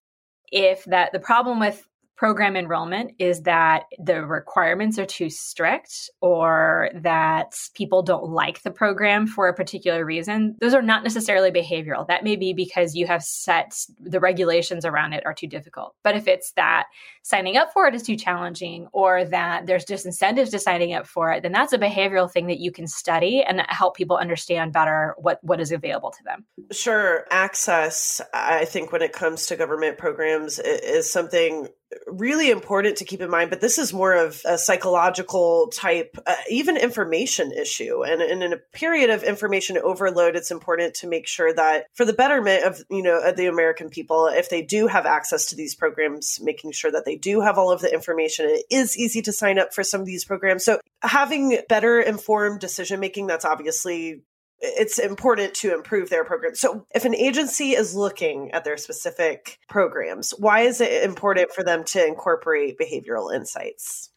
If 0.51 0.85
that 0.85 1.11
the 1.11 1.19
problem 1.19 1.59
with 1.59 1.85
program 2.17 2.55
enrollment 2.55 3.11
is 3.19 3.41
that 3.41 3.83
the 3.99 4.25
requirements 4.25 4.97
are 4.97 5.05
too 5.05 5.29
strict 5.29 6.09
or 6.21 6.89
that 6.95 7.55
people 7.73 8.03
don't 8.03 8.29
like 8.29 8.61
the 8.63 8.71
program 8.71 9.27
for 9.27 9.47
a 9.47 9.53
particular 9.53 10.05
reason, 10.05 10.55
those 10.61 10.73
are 10.73 10.81
not 10.81 11.03
necessarily 11.03 11.51
behavioral. 11.51 12.07
That 12.07 12.23
may 12.23 12.35
be 12.35 12.53
because 12.53 12.95
you 12.95 13.05
have 13.07 13.23
set 13.23 13.75
the 13.99 14.19
regulations 14.19 14.85
around 14.85 15.13
it 15.13 15.25
are 15.25 15.33
too 15.33 15.47
difficult. 15.47 15.95
But 16.03 16.15
if 16.15 16.27
it's 16.27 16.53
that 16.53 16.85
signing 17.21 17.57
up 17.57 17.73
for 17.73 17.87
it 17.87 17.95
is 17.95 18.03
too 18.03 18.15
challenging 18.15 18.87
or 18.93 19.25
that 19.25 19.65
there's 19.65 19.85
disincentives 19.85 20.51
to 20.51 20.59
signing 20.59 20.93
up 20.93 21.07
for 21.07 21.31
it, 21.31 21.43
then 21.43 21.51
that's 21.51 21.73
a 21.73 21.77
behavioral 21.77 22.31
thing 22.31 22.47
that 22.47 22.59
you 22.59 22.71
can 22.71 22.87
study 22.87 23.43
and 23.43 23.61
help 23.67 23.95
people 23.95 24.17
understand 24.17 24.71
better 24.71 25.15
what, 25.17 25.39
what 25.43 25.59
is 25.59 25.71
available 25.71 26.11
to 26.11 26.23
them. 26.23 26.45
Sure. 26.71 27.25
Access, 27.29 28.21
I 28.33 28.65
think, 28.65 28.91
when 28.91 29.01
it 29.01 29.11
comes 29.11 29.47
to 29.47 29.55
government 29.55 29.97
programs, 29.97 30.59
is 30.59 31.11
something 31.11 31.67
really 32.07 32.49
important 32.49 32.97
to 32.97 33.05
keep 33.05 33.21
in 33.21 33.29
mind, 33.29 33.49
but 33.49 33.61
this 33.61 33.77
is 33.77 33.93
more 33.93 34.13
of 34.13 34.41
a 34.45 34.57
psychological 34.57 35.67
type, 35.67 36.17
uh, 36.25 36.35
even 36.49 36.77
information 36.77 37.51
issue. 37.51 38.03
And, 38.03 38.21
and, 38.21 38.43
in 38.43 38.53
a 38.53 38.57
period 38.57 39.09
of 39.09 39.23
information 39.23 39.77
overload, 39.77 40.35
it's 40.35 40.51
important 40.51 40.93
to 40.95 41.07
make 41.07 41.25
sure 41.27 41.53
that 41.53 41.87
for 41.93 42.05
the 42.05 42.13
betterment 42.13 42.63
of, 42.63 42.83
you 42.89 43.01
know, 43.01 43.19
of 43.19 43.37
the 43.37 43.47
American 43.47 43.89
people, 43.89 44.27
if 44.27 44.49
they 44.49 44.61
do 44.61 44.87
have 44.87 45.05
access 45.05 45.47
to 45.47 45.55
these 45.55 45.73
programs, 45.73 46.39
making 46.41 46.71
sure 46.71 46.91
that 46.91 47.05
they 47.05 47.15
do 47.15 47.41
have 47.41 47.57
all 47.57 47.71
of 47.71 47.81
the 47.81 47.93
information. 47.93 48.45
It 48.45 48.65
is 48.69 48.97
easy 48.97 49.21
to 49.23 49.31
sign 49.31 49.57
up 49.57 49.73
for 49.73 49.83
some 49.83 50.01
of 50.01 50.07
these 50.07 50.25
programs. 50.25 50.63
So 50.63 50.79
having 51.01 51.59
better 51.69 51.99
informed 51.99 52.59
decision 52.59 52.99
making, 52.99 53.27
that's 53.27 53.45
obviously 53.45 54.21
it's 54.59 54.99
important 54.99 55.53
to 55.55 55.73
improve 55.73 56.09
their 56.09 56.23
program. 56.23 56.55
So, 56.55 56.85
if 56.93 57.05
an 57.05 57.15
agency 57.15 57.71
is 57.71 57.95
looking 57.95 58.51
at 58.51 58.63
their 58.63 58.77
specific 58.77 59.59
programs, 59.69 60.31
why 60.37 60.61
is 60.61 60.81
it 60.81 61.03
important 61.03 61.51
for 61.51 61.63
them 61.63 61.83
to 61.85 62.05
incorporate 62.05 62.79
behavioral 62.79 63.33
insights? 63.33 64.11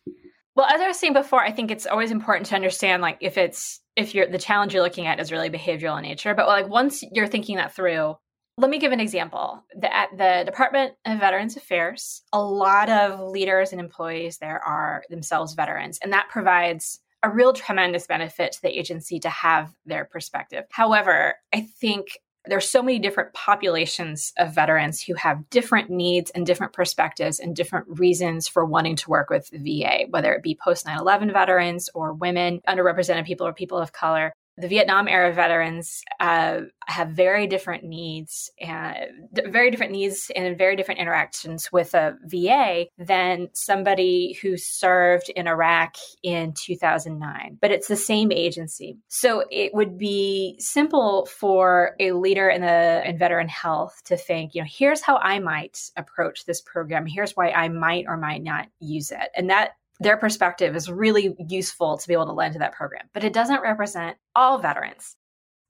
Well, 0.55 0.67
as 0.67 0.81
I 0.81 0.89
was 0.89 0.99
saying 0.99 1.13
before, 1.13 1.41
I 1.41 1.53
think 1.53 1.71
it's 1.71 1.87
always 1.87 2.11
important 2.11 2.47
to 2.47 2.57
understand 2.57 3.01
like 3.01 3.19
if 3.21 3.39
it's 3.39 3.81
if 3.95 4.15
you're 4.15 4.29
the 4.29 4.39
challenge 4.39 4.75
you're 4.75 4.83
looking 4.83 5.07
at 5.07 5.21
is 5.21 5.33
really 5.33 5.51
behavioral 5.51 5.97
in 5.99 6.03
nature, 6.03 6.35
but 6.35 6.47
like 6.47 6.69
once 6.69 7.03
you're 7.13 7.29
thinking 7.29 7.57
that 7.57 7.75
through, 7.75 8.17
let 8.57 8.71
me 8.71 8.79
give 8.81 8.91
an 8.91 8.99
example. 8.99 9.63
The, 9.81 9.95
at 9.95 10.11
the 10.17 10.43
Department 10.45 10.95
of 11.07 11.21
Veterans 11.21 11.57
Affairs, 11.57 12.23
a 12.33 12.43
lot 12.43 12.89
of 12.89 13.21
leaders 13.21 13.71
and 13.71 13.81
employees 13.81 14.39
there 14.39 14.61
are 14.61 15.05
themselves 15.11 15.55
veterans, 15.55 16.01
and 16.03 16.13
that 16.13 16.29
provides 16.29 17.01
a 17.23 17.31
real 17.31 17.53
tremendous 17.53 18.07
benefit 18.07 18.53
to 18.53 18.63
the 18.63 18.79
agency 18.79 19.19
to 19.21 19.29
have 19.29 19.75
their 19.87 20.05
perspective. 20.05 20.65
However, 20.71 21.35
I 21.53 21.63
think 21.63 22.19
there's 22.47 22.69
so 22.69 22.83
many 22.83 22.99
different 22.99 23.33
populations 23.35 24.33
of 24.39 24.55
veterans 24.55 25.03
who 25.03 25.15
have 25.15 25.51
different 25.51 25.91
needs 25.91 26.31
and 26.31 26.47
different 26.47 26.73
perspectives 26.73 27.41
and 27.41 27.55
different 27.55 27.87
reasons 27.99 28.49
for 28.49 28.65
wanting 28.65 28.97
to 28.97 29.11
work 29.11 29.29
with 29.29 29.51
VA, 29.53 30.05
whether 30.09 30.33
it 30.33 30.43
be 30.43 30.59
post 30.63 30.87
9 30.87 30.99
11 30.99 31.33
veterans 31.33 31.91
or 31.95 32.15
women, 32.15 32.61
underrepresented 32.67 33.27
people, 33.27 33.47
or 33.47 33.53
people 33.53 33.79
of 33.79 33.93
color 33.93 34.33
the 34.59 34.69
Vietnam 34.69 35.09
era 35.09 35.33
veterans 35.33 36.03
uh, 36.21 36.61
have 36.87 37.11
very 37.11 37.47
different 37.47 37.85
needs 37.85 38.51
and 38.61 39.29
very 39.33 39.71
different 39.71 39.93
needs 39.93 40.31
and 40.35 40.59
very 40.59 40.75
different 40.75 41.01
interactions 41.01 41.71
with 41.71 41.95
a 41.95 42.17
VA 42.25 42.87
than 42.99 43.49
somebody 43.55 44.39
who 44.43 44.57
served 44.57 45.29
in 45.31 45.47
Iraq 45.47 45.95
in 46.23 46.53
2009. 46.55 47.59
But 47.61 47.71
it's 47.71 47.89
the 47.89 47.97
same 47.97 48.33
agency. 48.33 48.99
So 49.09 49.45
it 49.51 49.73
would 49.75 49.97
be 49.97 50.57
simple 50.59 51.27
for 51.27 51.95
a 52.01 52.13
leader 52.13 52.49
in 52.49 52.63
the 52.63 53.03
in 53.09 53.17
veteran 53.19 53.49
health 53.49 54.03
to 54.07 54.17
think, 54.17 54.55
you 54.55 54.63
know, 54.63 54.69
here's 54.69 55.03
how 55.03 55.19
I 55.19 55.39
might 55.39 55.79
approach 55.97 56.45
this 56.45 56.61
program. 56.61 57.07
Here's 57.07 57.33
why 57.33 57.51
I 57.51 57.69
might 57.69 58.07
or 58.09 58.17
might 58.17 58.43
not 58.43 58.69
use 58.81 59.13
it. 59.13 59.29
And 59.37 59.51
that 59.51 59.73
their 60.01 60.17
perspective 60.17 60.77
is 60.77 60.91
really 60.91 61.35
useful 61.49 61.99
to 61.99 62.09
be 62.09 62.15
able 62.15 62.27
to 62.27 62.33
lend 62.33 62.53
to 62.55 62.59
that 62.61 62.73
program, 62.73 63.09
but 63.13 63.25
it 63.25 63.33
doesn't 63.33 63.63
represent 63.63 64.17
all 64.35 64.59
veterans. 64.59 65.17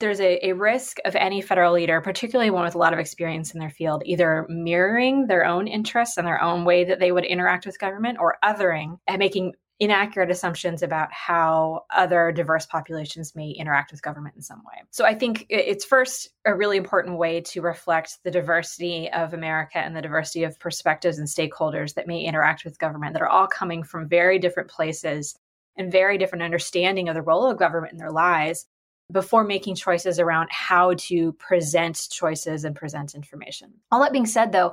There's 0.01 0.21
a, 0.21 0.51
a 0.51 0.53
risk 0.53 0.99
of 1.05 1.17
any 1.17 1.41
federal 1.41 1.73
leader, 1.73 2.01
particularly 2.01 2.51
one 2.51 2.65
with 2.65 2.77
a 2.77 2.79
lot 2.79 2.93
of 2.93 3.01
experience 3.01 3.53
in 3.53 3.59
their 3.59 3.71
field, 3.71 4.03
either 4.05 4.47
mirroring 4.49 5.27
their 5.27 5.45
own 5.45 5.67
interests 5.67 6.19
and 6.19 6.27
their 6.27 6.41
own 6.41 6.65
way 6.65 6.85
that 6.85 7.01
they 7.01 7.11
would 7.11 7.25
interact 7.25 7.67
with 7.67 7.81
government 7.81 8.19
or 8.21 8.37
othering 8.45 8.99
and 9.09 9.19
making 9.19 9.55
inaccurate 9.81 10.31
assumptions 10.31 10.83
about 10.83 11.13
how 11.13 11.85
other 11.95 12.33
diverse 12.33 12.67
populations 12.67 13.37
may 13.37 13.51
interact 13.51 13.93
with 13.93 14.03
government 14.03 14.35
in 14.35 14.43
some 14.43 14.59
way. 14.59 14.83
So 14.91 15.05
I 15.05 15.15
think 15.15 15.47
it's 15.49 15.85
first 15.85 16.31
a 16.45 16.55
really 16.55 16.77
important 16.77 17.17
way 17.17 17.41
to 17.43 17.61
reflect 17.61 18.19
the 18.25 18.31
diversity 18.31 19.09
of 19.13 19.35
America 19.35 19.79
and 19.79 19.95
the 19.95 20.03
diversity 20.03 20.43
of 20.43 20.59
perspectives 20.59 21.19
and 21.19 21.29
stakeholders 21.29 21.95
that 21.95 22.09
may 22.09 22.23
interact 22.23 22.65
with 22.65 22.79
government 22.79 23.13
that 23.13 23.23
are 23.23 23.29
all 23.29 23.47
coming 23.47 23.85
from 23.85 24.09
very 24.09 24.39
different 24.39 24.69
places 24.69 25.37
and 25.77 25.93
very 25.93 26.19
different 26.19 26.43
understanding 26.43 27.09
of 27.09 27.15
the 27.15 27.23
role 27.23 27.49
of 27.49 27.59
government 27.59 27.93
in 27.93 27.99
their 27.99 28.11
lives 28.11 28.67
before 29.13 29.45
making 29.45 29.77
choices 29.77 30.19
around 30.19 30.49
how 30.51 30.93
to 30.95 31.33
present 31.35 32.09
choices 32.11 32.65
and 32.65 32.75
present 32.75 33.15
information. 33.15 33.73
All 33.93 34.01
that 34.03 34.13
being 34.13 34.27
said 34.27 34.51
though, 34.51 34.73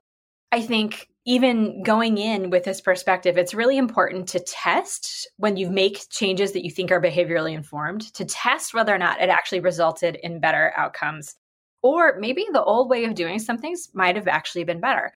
I 0.52 0.62
think 0.62 1.10
even 1.26 1.84
going 1.84 2.18
in 2.18 2.50
with 2.50 2.64
this 2.64 2.80
perspective, 2.82 3.38
it's 3.38 3.54
really 3.54 3.78
important 3.78 4.30
to 4.30 4.40
test 4.40 5.28
when 5.38 5.58
you 5.58 5.70
make 5.70 6.10
changes 6.10 6.52
that 6.54 6.64
you 6.64 6.72
think 6.72 6.92
are 6.92 7.02
behaviorally 7.02 7.54
informed, 7.54 8.14
to 8.14 8.26
test 8.26 8.74
whether 8.74 8.94
or 8.94 8.98
not 9.00 9.20
it 9.22 9.30
actually 9.30 9.60
resulted 9.60 10.16
in 10.16 10.40
better 10.40 10.72
outcomes. 10.78 11.36
Or 11.82 12.18
maybe 12.20 12.46
the 12.52 12.64
old 12.64 12.90
way 12.90 13.06
of 13.06 13.16
doing 13.16 13.40
some 13.40 13.58
things 13.58 13.90
might 13.94 14.16
have 14.16 14.28
actually 14.28 14.64
been 14.64 14.80
better. 14.80 15.14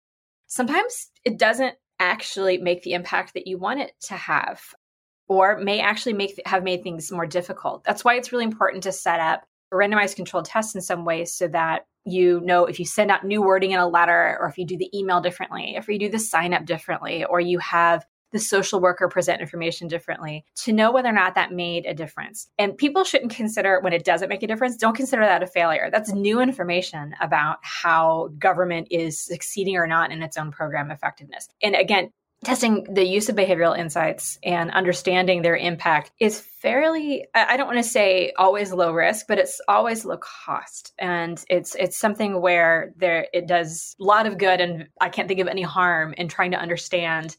Sometimes 0.47 1.11
it 1.23 1.37
doesn't 1.37 1.75
actually 1.99 2.57
make 2.57 2.81
the 2.83 2.93
impact 2.93 3.33
that 3.35 3.47
you 3.47 3.57
want 3.57 3.79
it 3.79 3.93
to 4.01 4.15
have. 4.15 4.61
or 5.29 5.59
may 5.59 5.79
actually 5.79 6.13
make 6.13 6.41
have 6.45 6.63
made 6.63 6.83
things 6.83 7.11
more 7.11 7.27
difficult. 7.27 7.83
That's 7.85 8.03
why 8.03 8.15
it's 8.15 8.31
really 8.33 8.43
important 8.43 8.83
to 8.83 8.91
set 8.91 9.19
up 9.21 9.43
randomized 9.73 10.15
controlled 10.15 10.45
tests 10.45 10.75
in 10.75 10.81
some 10.81 11.05
ways 11.05 11.33
so 11.33 11.47
that 11.47 11.85
you 12.05 12.41
know 12.41 12.65
if 12.65 12.79
you 12.79 12.85
send 12.85 13.11
out 13.11 13.25
new 13.25 13.41
wording 13.41 13.71
in 13.71 13.79
a 13.79 13.87
letter 13.87 14.37
or 14.39 14.47
if 14.47 14.57
you 14.57 14.65
do 14.65 14.77
the 14.77 14.89
email 14.97 15.21
differently, 15.21 15.75
if 15.75 15.87
you 15.87 15.99
do 15.99 16.09
the 16.09 16.19
sign 16.19 16.53
up 16.53 16.65
differently, 16.65 17.23
or 17.25 17.39
you 17.39 17.59
have 17.59 18.05
the 18.31 18.39
social 18.39 18.79
worker 18.79 19.07
present 19.07 19.41
information 19.41 19.87
differently 19.87 20.45
to 20.55 20.71
know 20.71 20.91
whether 20.91 21.09
or 21.09 21.13
not 21.13 21.35
that 21.35 21.51
made 21.51 21.85
a 21.85 21.93
difference. 21.93 22.47
And 22.57 22.77
people 22.77 23.03
shouldn't 23.03 23.35
consider 23.35 23.79
when 23.81 23.93
it 23.93 24.05
doesn't 24.05 24.29
make 24.29 24.43
a 24.43 24.47
difference, 24.47 24.77
don't 24.77 24.95
consider 24.95 25.23
that 25.23 25.43
a 25.43 25.47
failure. 25.47 25.89
That's 25.91 26.13
new 26.13 26.39
information 26.39 27.15
about 27.21 27.57
how 27.61 28.29
government 28.37 28.87
is 28.91 29.19
succeeding 29.19 29.77
or 29.77 29.87
not 29.87 30.11
in 30.11 30.21
its 30.21 30.37
own 30.37 30.51
program 30.51 30.91
effectiveness. 30.91 31.49
And 31.61 31.75
again, 31.75 32.11
testing 32.43 32.85
the 32.89 33.05
use 33.05 33.27
of 33.27 33.35
behavioral 33.35 33.77
insights 33.77 34.39
and 34.43 34.71
understanding 34.71 35.41
their 35.41 35.57
impact 35.57 36.11
is 36.19 36.39
fairly 36.39 37.27
i 37.33 37.57
don't 37.57 37.67
want 37.67 37.77
to 37.79 37.83
say 37.83 38.31
always 38.37 38.71
low 38.71 38.93
risk 38.93 39.27
but 39.27 39.37
it's 39.37 39.59
always 39.67 40.05
low 40.05 40.17
cost. 40.17 40.93
And 40.99 41.43
it's 41.49 41.75
it's 41.75 41.97
something 41.97 42.41
where 42.41 42.93
there 42.97 43.27
it 43.33 43.47
does 43.47 43.95
a 43.99 44.03
lot 44.03 44.25
of 44.25 44.37
good 44.37 44.61
and 44.61 44.87
i 45.01 45.09
can't 45.09 45.27
think 45.27 45.39
of 45.41 45.47
any 45.47 45.63
harm 45.63 46.13
in 46.13 46.27
trying 46.27 46.51
to 46.51 46.57
understand 46.59 47.35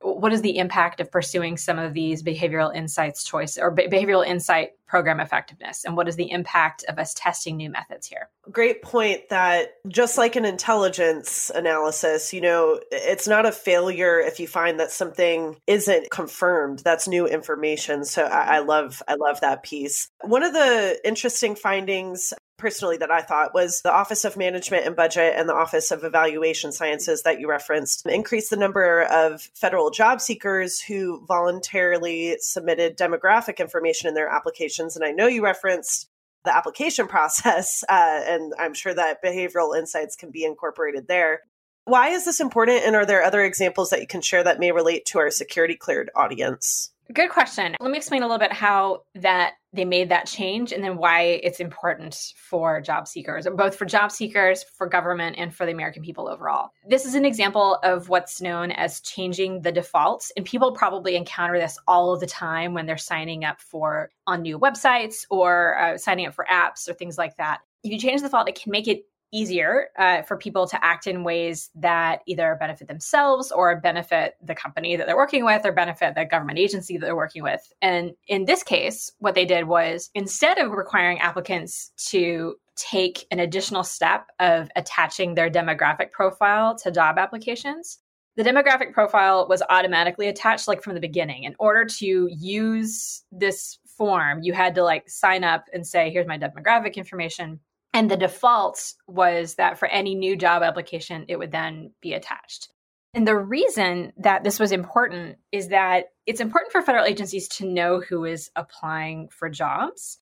what 0.00 0.32
is 0.32 0.42
the 0.42 0.58
impact 0.58 1.00
of 1.00 1.10
pursuing 1.10 1.56
some 1.56 1.78
of 1.78 1.94
these 1.94 2.22
behavioral 2.22 2.74
insights 2.74 3.24
choice 3.24 3.56
or 3.56 3.74
behavioral 3.74 4.26
insight 4.26 4.72
program 4.86 5.20
effectiveness 5.20 5.84
and 5.84 5.96
what 5.96 6.08
is 6.08 6.16
the 6.16 6.30
impact 6.30 6.84
of 6.88 6.98
us 6.98 7.14
testing 7.14 7.56
new 7.56 7.70
methods 7.70 8.06
here. 8.06 8.28
Great 8.50 8.82
point 8.82 9.28
that 9.30 9.74
just 9.88 10.16
like 10.16 10.36
an 10.36 10.44
intelligence 10.44 11.50
analysis 11.54 12.32
you 12.32 12.40
know 12.40 12.80
it's 12.92 13.28
not 13.28 13.46
a 13.46 13.52
failure 13.52 14.20
if 14.20 14.38
you 14.38 14.46
find 14.46 14.78
that 14.80 14.90
something 14.90 15.56
isn't 15.66 16.10
confirmed. 16.10 16.80
That's 16.84 17.08
new 17.08 17.26
information. 17.26 18.04
So 18.04 18.24
I, 18.24 18.56
I 18.56 18.58
love 18.60 19.02
i 19.08 19.14
love 19.14 19.40
that 19.40 19.62
piece. 19.62 20.08
One 20.22 20.42
of 20.42 20.52
the 20.52 21.00
interesting 21.04 21.56
findings 21.56 22.32
personally 22.56 22.96
that 22.96 23.10
I 23.10 23.20
thought 23.20 23.54
was 23.54 23.82
the 23.82 23.92
Office 23.92 24.24
of 24.24 24.36
Management 24.36 24.86
and 24.86 24.96
Budget 24.96 25.34
and 25.36 25.48
the 25.48 25.54
Office 25.54 25.90
of 25.90 26.04
Evaluation 26.04 26.72
Sciences 26.72 27.22
that 27.22 27.40
you 27.40 27.48
referenced 27.48 28.06
increased 28.06 28.50
the 28.50 28.56
number 28.56 29.02
of 29.02 29.42
federal 29.54 29.90
job 29.90 30.20
seekers 30.20 30.80
who 30.80 31.24
voluntarily 31.26 32.36
submitted 32.40 32.96
demographic 32.96 33.58
information 33.58 34.08
in 34.08 34.14
their 34.14 34.30
applications. 34.76 34.96
And 34.96 35.04
I 35.04 35.12
know 35.12 35.26
you 35.26 35.44
referenced 35.44 36.08
the 36.44 36.54
application 36.56 37.06
process, 37.08 37.84
uh, 37.88 38.20
and 38.26 38.52
I'm 38.58 38.74
sure 38.74 38.94
that 38.94 39.22
behavioral 39.22 39.76
insights 39.76 40.16
can 40.16 40.30
be 40.30 40.44
incorporated 40.44 41.08
there. 41.08 41.40
Why 41.84 42.08
is 42.08 42.24
this 42.24 42.40
important? 42.40 42.82
And 42.84 42.96
are 42.96 43.06
there 43.06 43.22
other 43.22 43.44
examples 43.44 43.90
that 43.90 44.00
you 44.00 44.08
can 44.08 44.20
share 44.20 44.42
that 44.42 44.58
may 44.58 44.72
relate 44.72 45.04
to 45.06 45.18
our 45.20 45.30
security 45.30 45.76
cleared 45.76 46.10
audience? 46.16 46.90
Good 47.12 47.30
question. 47.30 47.76
Let 47.78 47.92
me 47.92 47.96
explain 47.96 48.22
a 48.22 48.26
little 48.26 48.40
bit 48.40 48.52
how 48.52 49.04
that 49.14 49.52
they 49.76 49.84
made 49.84 50.08
that 50.08 50.26
change 50.26 50.72
and 50.72 50.82
then 50.82 50.96
why 50.96 51.40
it's 51.42 51.60
important 51.60 52.32
for 52.36 52.80
job 52.80 53.06
seekers, 53.06 53.46
both 53.54 53.76
for 53.76 53.84
job 53.84 54.10
seekers, 54.10 54.64
for 54.64 54.86
government, 54.86 55.36
and 55.38 55.54
for 55.54 55.66
the 55.66 55.72
American 55.72 56.02
people 56.02 56.28
overall. 56.28 56.70
This 56.88 57.04
is 57.04 57.14
an 57.14 57.24
example 57.24 57.78
of 57.82 58.08
what's 58.08 58.40
known 58.40 58.72
as 58.72 59.00
changing 59.00 59.62
the 59.62 59.72
defaults. 59.72 60.32
And 60.36 60.44
people 60.44 60.72
probably 60.72 61.16
encounter 61.16 61.58
this 61.58 61.78
all 61.86 62.12
of 62.12 62.20
the 62.20 62.26
time 62.26 62.74
when 62.74 62.86
they're 62.86 62.96
signing 62.96 63.44
up 63.44 63.60
for 63.60 64.10
on 64.26 64.42
new 64.42 64.58
websites 64.58 65.24
or 65.30 65.78
uh, 65.78 65.98
signing 65.98 66.26
up 66.26 66.34
for 66.34 66.46
apps 66.50 66.88
or 66.88 66.94
things 66.94 67.18
like 67.18 67.36
that. 67.36 67.60
If 67.84 67.92
you 67.92 67.98
change 67.98 68.22
the 68.22 68.28
default, 68.28 68.48
it 68.48 68.60
can 68.60 68.72
make 68.72 68.88
it 68.88 69.04
easier 69.32 69.88
uh, 69.98 70.22
for 70.22 70.36
people 70.36 70.66
to 70.66 70.84
act 70.84 71.06
in 71.06 71.24
ways 71.24 71.70
that 71.74 72.20
either 72.26 72.56
benefit 72.58 72.88
themselves 72.88 73.50
or 73.50 73.80
benefit 73.80 74.34
the 74.42 74.54
company 74.54 74.96
that 74.96 75.06
they're 75.06 75.16
working 75.16 75.44
with 75.44 75.64
or 75.64 75.72
benefit 75.72 76.14
the 76.14 76.24
government 76.24 76.58
agency 76.58 76.96
that 76.96 77.06
they're 77.06 77.16
working 77.16 77.42
with. 77.42 77.72
And 77.82 78.12
in 78.28 78.44
this 78.44 78.62
case, 78.62 79.10
what 79.18 79.34
they 79.34 79.44
did 79.44 79.66
was 79.66 80.10
instead 80.14 80.58
of 80.58 80.72
requiring 80.72 81.18
applicants 81.18 81.92
to 82.08 82.56
take 82.76 83.26
an 83.30 83.40
additional 83.40 83.82
step 83.82 84.26
of 84.38 84.68
attaching 84.76 85.34
their 85.34 85.50
demographic 85.50 86.12
profile 86.12 86.76
to 86.76 86.90
job 86.90 87.18
applications, 87.18 87.98
the 88.36 88.42
demographic 88.42 88.92
profile 88.92 89.46
was 89.48 89.62
automatically 89.70 90.28
attached 90.28 90.68
like 90.68 90.82
from 90.82 90.94
the 90.94 91.00
beginning. 91.00 91.44
In 91.44 91.56
order 91.58 91.86
to 91.98 92.28
use 92.30 93.22
this 93.32 93.78
form, 93.96 94.40
you 94.42 94.52
had 94.52 94.74
to 94.74 94.82
like 94.82 95.08
sign 95.08 95.42
up 95.42 95.64
and 95.72 95.86
say, 95.86 96.10
here's 96.10 96.26
my 96.26 96.38
demographic 96.38 96.96
information 96.96 97.60
and 97.96 98.10
the 98.10 98.16
default 98.18 98.92
was 99.06 99.54
that 99.54 99.78
for 99.78 99.88
any 99.88 100.14
new 100.14 100.36
job 100.36 100.62
application, 100.62 101.24
it 101.28 101.38
would 101.38 101.50
then 101.50 101.92
be 102.02 102.12
attached. 102.12 102.68
And 103.14 103.26
the 103.26 103.34
reason 103.34 104.12
that 104.18 104.44
this 104.44 104.60
was 104.60 104.70
important 104.70 105.38
is 105.50 105.68
that 105.68 106.08
it's 106.26 106.42
important 106.42 106.72
for 106.72 106.82
federal 106.82 107.06
agencies 107.06 107.48
to 107.56 107.66
know 107.66 108.02
who 108.02 108.26
is 108.26 108.50
applying 108.54 109.30
for 109.30 109.48
jobs. 109.48 110.18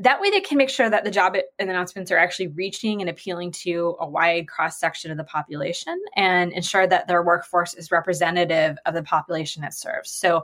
That 0.00 0.22
way, 0.22 0.30
they 0.30 0.40
can 0.40 0.56
make 0.56 0.70
sure 0.70 0.88
that 0.88 1.04
the 1.04 1.10
job 1.10 1.36
announcements 1.58 2.10
are 2.10 2.16
actually 2.16 2.48
reaching 2.48 3.02
and 3.02 3.10
appealing 3.10 3.52
to 3.64 3.96
a 4.00 4.08
wide 4.08 4.48
cross 4.48 4.80
section 4.80 5.10
of 5.10 5.18
the 5.18 5.24
population 5.24 6.00
and 6.16 6.54
ensure 6.54 6.86
that 6.86 7.06
their 7.06 7.22
workforce 7.22 7.74
is 7.74 7.92
representative 7.92 8.78
of 8.86 8.94
the 8.94 9.02
population 9.02 9.62
it 9.62 9.74
serves. 9.74 10.10
So, 10.10 10.42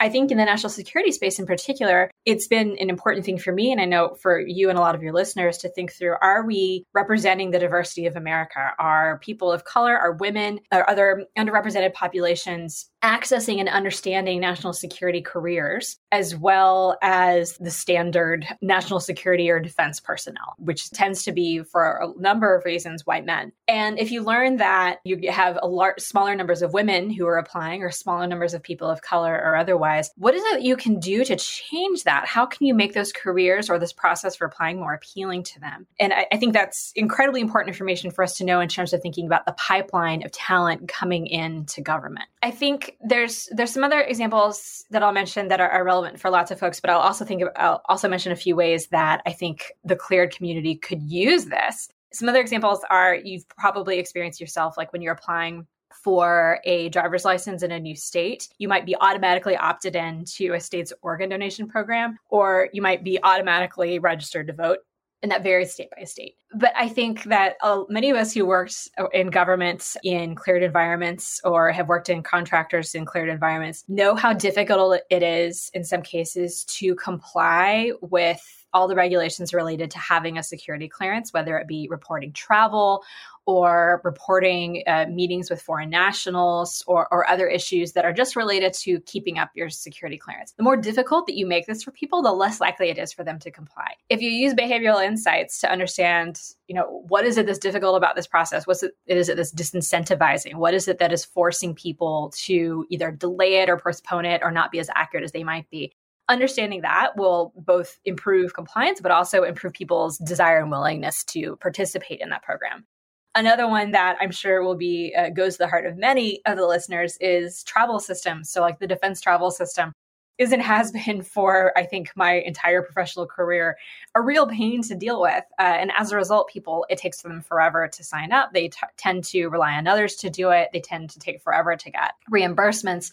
I 0.00 0.08
think 0.08 0.30
in 0.30 0.38
the 0.38 0.46
national 0.46 0.70
security 0.70 1.12
space 1.12 1.38
in 1.38 1.44
particular, 1.46 2.10
it's 2.24 2.48
been 2.48 2.76
an 2.80 2.88
important 2.88 3.26
thing 3.26 3.38
for 3.38 3.52
me, 3.52 3.70
and 3.70 3.80
I 3.80 3.84
know 3.84 4.16
for 4.20 4.40
you 4.40 4.70
and 4.70 4.78
a 4.78 4.80
lot 4.80 4.94
of 4.94 5.02
your 5.02 5.12
listeners 5.12 5.58
to 5.58 5.68
think 5.68 5.92
through 5.92 6.14
are 6.20 6.44
we 6.44 6.84
representing 6.94 7.50
the 7.50 7.58
diversity 7.58 8.06
of 8.06 8.16
America? 8.16 8.70
Are 8.78 9.18
people 9.18 9.52
of 9.52 9.64
color, 9.64 9.96
are 9.96 10.12
women, 10.12 10.60
are 10.72 10.88
other 10.88 11.26
underrepresented 11.38 11.92
populations 11.92 12.89
accessing 13.02 13.60
and 13.60 13.68
understanding 13.68 14.40
national 14.40 14.72
security 14.72 15.22
careers, 15.22 15.98
as 16.12 16.36
well 16.36 16.98
as 17.02 17.56
the 17.58 17.70
standard 17.70 18.46
national 18.60 19.00
security 19.00 19.50
or 19.50 19.58
defense 19.58 20.00
personnel, 20.00 20.54
which 20.58 20.90
tends 20.90 21.22
to 21.24 21.32
be 21.32 21.62
for 21.62 22.00
a 22.02 22.20
number 22.20 22.54
of 22.54 22.64
reasons 22.64 23.06
white 23.06 23.24
men. 23.24 23.52
And 23.68 23.98
if 23.98 24.10
you 24.10 24.22
learn 24.22 24.58
that 24.58 24.98
you 25.04 25.30
have 25.30 25.58
a 25.62 25.66
large, 25.66 26.00
smaller 26.00 26.34
numbers 26.34 26.62
of 26.62 26.72
women 26.72 27.10
who 27.10 27.26
are 27.26 27.38
applying 27.38 27.82
or 27.82 27.90
smaller 27.90 28.26
numbers 28.26 28.54
of 28.54 28.62
people 28.62 28.90
of 28.90 29.02
color 29.02 29.34
or 29.34 29.56
otherwise, 29.56 30.10
what 30.16 30.34
is 30.34 30.42
it 30.46 30.62
you 30.62 30.76
can 30.76 31.00
do 31.00 31.24
to 31.24 31.36
change 31.36 32.04
that? 32.04 32.26
How 32.26 32.44
can 32.44 32.66
you 32.66 32.74
make 32.74 32.92
those 32.92 33.12
careers 33.12 33.70
or 33.70 33.78
this 33.78 33.92
process 33.92 34.36
for 34.36 34.46
applying 34.46 34.78
more 34.78 34.94
appealing 34.94 35.44
to 35.44 35.60
them? 35.60 35.86
And 35.98 36.12
I, 36.12 36.26
I 36.32 36.36
think 36.36 36.52
that's 36.52 36.92
incredibly 36.94 37.40
important 37.40 37.68
information 37.68 38.10
for 38.10 38.22
us 38.22 38.36
to 38.38 38.44
know 38.44 38.60
in 38.60 38.68
terms 38.68 38.92
of 38.92 39.00
thinking 39.00 39.26
about 39.26 39.46
the 39.46 39.52
pipeline 39.52 40.24
of 40.24 40.32
talent 40.32 40.88
coming 40.88 41.26
into 41.26 41.80
government. 41.80 42.26
I 42.42 42.50
think 42.50 42.89
there's 43.00 43.48
there's 43.52 43.72
some 43.72 43.84
other 43.84 44.00
examples 44.00 44.84
that 44.90 45.02
I'll 45.02 45.12
mention 45.12 45.48
that 45.48 45.60
are, 45.60 45.68
are, 45.68 45.84
relevant 45.84 46.20
for 46.20 46.30
lots 46.30 46.50
of 46.50 46.58
folks, 46.58 46.80
but 46.80 46.90
I'll 46.90 47.00
also 47.00 47.24
think 47.24 47.42
of, 47.42 47.48
I'll 47.56 47.82
also 47.88 48.08
mention 48.08 48.32
a 48.32 48.36
few 48.36 48.56
ways 48.56 48.88
that 48.88 49.22
I 49.26 49.32
think 49.32 49.72
the 49.84 49.96
cleared 49.96 50.34
community 50.34 50.76
could 50.76 51.02
use 51.02 51.46
this. 51.46 51.88
Some 52.12 52.28
other 52.28 52.40
examples 52.40 52.80
are 52.90 53.14
you've 53.14 53.48
probably 53.48 53.98
experienced 53.98 54.40
yourself, 54.40 54.76
like 54.76 54.92
when 54.92 55.02
you're 55.02 55.14
applying 55.14 55.66
for 55.92 56.60
a 56.64 56.88
driver's 56.90 57.24
license 57.24 57.62
in 57.62 57.72
a 57.72 57.80
new 57.80 57.96
state, 57.96 58.48
you 58.58 58.68
might 58.68 58.86
be 58.86 58.96
automatically 59.00 59.56
opted 59.56 59.96
in 59.96 60.24
to 60.24 60.52
a 60.54 60.60
state's 60.60 60.92
organ 61.02 61.28
donation 61.28 61.68
program, 61.68 62.16
or 62.28 62.68
you 62.72 62.80
might 62.80 63.04
be 63.04 63.18
automatically 63.22 63.98
registered 63.98 64.46
to 64.46 64.52
vote 64.52 64.78
and 65.22 65.30
that 65.30 65.42
varies 65.42 65.72
state 65.72 65.90
by 65.96 66.04
state. 66.04 66.36
But 66.54 66.72
I 66.76 66.88
think 66.88 67.24
that 67.24 67.56
uh, 67.62 67.84
many 67.88 68.10
of 68.10 68.16
us 68.16 68.32
who 68.32 68.46
worked 68.46 68.88
in 69.12 69.28
governments 69.28 69.96
in 70.02 70.34
cleared 70.34 70.62
environments 70.62 71.40
or 71.44 71.70
have 71.70 71.88
worked 71.88 72.08
in 72.08 72.22
contractors 72.22 72.94
in 72.94 73.04
cleared 73.04 73.28
environments 73.28 73.84
know 73.88 74.14
how 74.14 74.32
difficult 74.32 75.00
it 75.10 75.22
is 75.22 75.70
in 75.74 75.84
some 75.84 76.02
cases 76.02 76.64
to 76.64 76.94
comply 76.96 77.92
with 78.00 78.59
all 78.72 78.88
the 78.88 78.94
regulations 78.94 79.52
related 79.52 79.90
to 79.90 79.98
having 79.98 80.38
a 80.38 80.42
security 80.42 80.88
clearance, 80.88 81.32
whether 81.32 81.58
it 81.58 81.66
be 81.66 81.88
reporting 81.90 82.32
travel 82.32 83.02
or 83.46 84.00
reporting 84.04 84.82
uh, 84.86 85.06
meetings 85.10 85.50
with 85.50 85.60
foreign 85.60 85.90
nationals 85.90 86.84
or, 86.86 87.08
or 87.10 87.28
other 87.28 87.48
issues 87.48 87.92
that 87.92 88.04
are 88.04 88.12
just 88.12 88.36
related 88.36 88.72
to 88.72 89.00
keeping 89.00 89.38
up 89.38 89.50
your 89.54 89.68
security 89.68 90.16
clearance. 90.16 90.52
The 90.52 90.62
more 90.62 90.76
difficult 90.76 91.26
that 91.26 91.36
you 91.36 91.46
make 91.46 91.66
this 91.66 91.82
for 91.82 91.90
people, 91.90 92.22
the 92.22 92.32
less 92.32 92.60
likely 92.60 92.90
it 92.90 92.98
is 92.98 93.12
for 93.12 93.24
them 93.24 93.38
to 93.40 93.50
comply. 93.50 93.94
If 94.08 94.22
you 94.22 94.30
use 94.30 94.54
behavioral 94.54 95.04
insights 95.04 95.58
to 95.60 95.72
understand, 95.72 96.40
you 96.68 96.74
know, 96.74 97.04
what 97.08 97.24
is 97.24 97.38
it 97.38 97.46
that's 97.46 97.58
difficult 97.58 97.96
about 97.96 98.14
this 98.14 98.26
process? 98.26 98.66
What's 98.66 98.82
it, 98.82 98.92
is 99.06 99.28
it 99.28 99.36
that's 99.36 99.52
disincentivizing? 99.52 100.54
What 100.54 100.74
is 100.74 100.86
it 100.86 100.98
that 100.98 101.12
is 101.12 101.24
forcing 101.24 101.74
people 101.74 102.32
to 102.36 102.86
either 102.90 103.10
delay 103.10 103.56
it 103.56 103.68
or 103.68 103.78
postpone 103.78 104.26
it 104.26 104.42
or 104.44 104.52
not 104.52 104.70
be 104.70 104.78
as 104.78 104.90
accurate 104.94 105.24
as 105.24 105.32
they 105.32 105.44
might 105.44 105.68
be? 105.70 105.92
Understanding 106.30 106.80
that 106.82 107.16
will 107.16 107.52
both 107.56 107.98
improve 108.04 108.54
compliance, 108.54 109.00
but 109.00 109.10
also 109.10 109.42
improve 109.42 109.74
people's 109.74 110.16
desire 110.18 110.60
and 110.60 110.70
willingness 110.70 111.24
to 111.24 111.56
participate 111.56 112.20
in 112.20 112.30
that 112.30 112.42
program. 112.42 112.86
Another 113.34 113.68
one 113.68 113.90
that 113.90 114.16
I'm 114.20 114.30
sure 114.30 114.62
will 114.62 114.76
be 114.76 115.14
uh, 115.16 115.30
goes 115.30 115.54
to 115.54 115.58
the 115.58 115.68
heart 115.68 115.86
of 115.86 115.96
many 115.96 116.40
of 116.46 116.56
the 116.56 116.66
listeners 116.66 117.16
is 117.20 117.62
travel 117.64 118.00
systems. 118.00 118.50
So, 118.50 118.60
like 118.60 118.78
the 118.78 118.86
defense 118.86 119.20
travel 119.20 119.50
system 119.50 119.92
is 120.38 120.52
and 120.52 120.62
has 120.62 120.90
been 121.06 121.22
for 121.22 121.72
I 121.76 121.84
think 121.84 122.10
my 122.16 122.34
entire 122.34 122.82
professional 122.82 123.26
career 123.26 123.76
a 124.14 124.20
real 124.20 124.46
pain 124.48 124.82
to 124.82 124.94
deal 124.96 125.20
with. 125.20 125.44
Uh, 125.58 125.62
and 125.62 125.92
as 125.96 126.10
a 126.10 126.16
result, 126.16 126.48
people 126.48 126.86
it 126.88 126.98
takes 126.98 127.22
them 127.22 127.42
forever 127.42 127.88
to 127.88 128.04
sign 128.04 128.32
up. 128.32 128.52
They 128.52 128.68
t- 128.68 128.78
tend 128.96 129.24
to 129.24 129.48
rely 129.48 129.74
on 129.74 129.86
others 129.86 130.16
to 130.16 130.30
do 130.30 130.50
it. 130.50 130.70
They 130.72 130.80
tend 130.80 131.10
to 131.10 131.20
take 131.20 131.40
forever 131.42 131.76
to 131.76 131.90
get 131.90 132.14
reimbursements. 132.32 133.12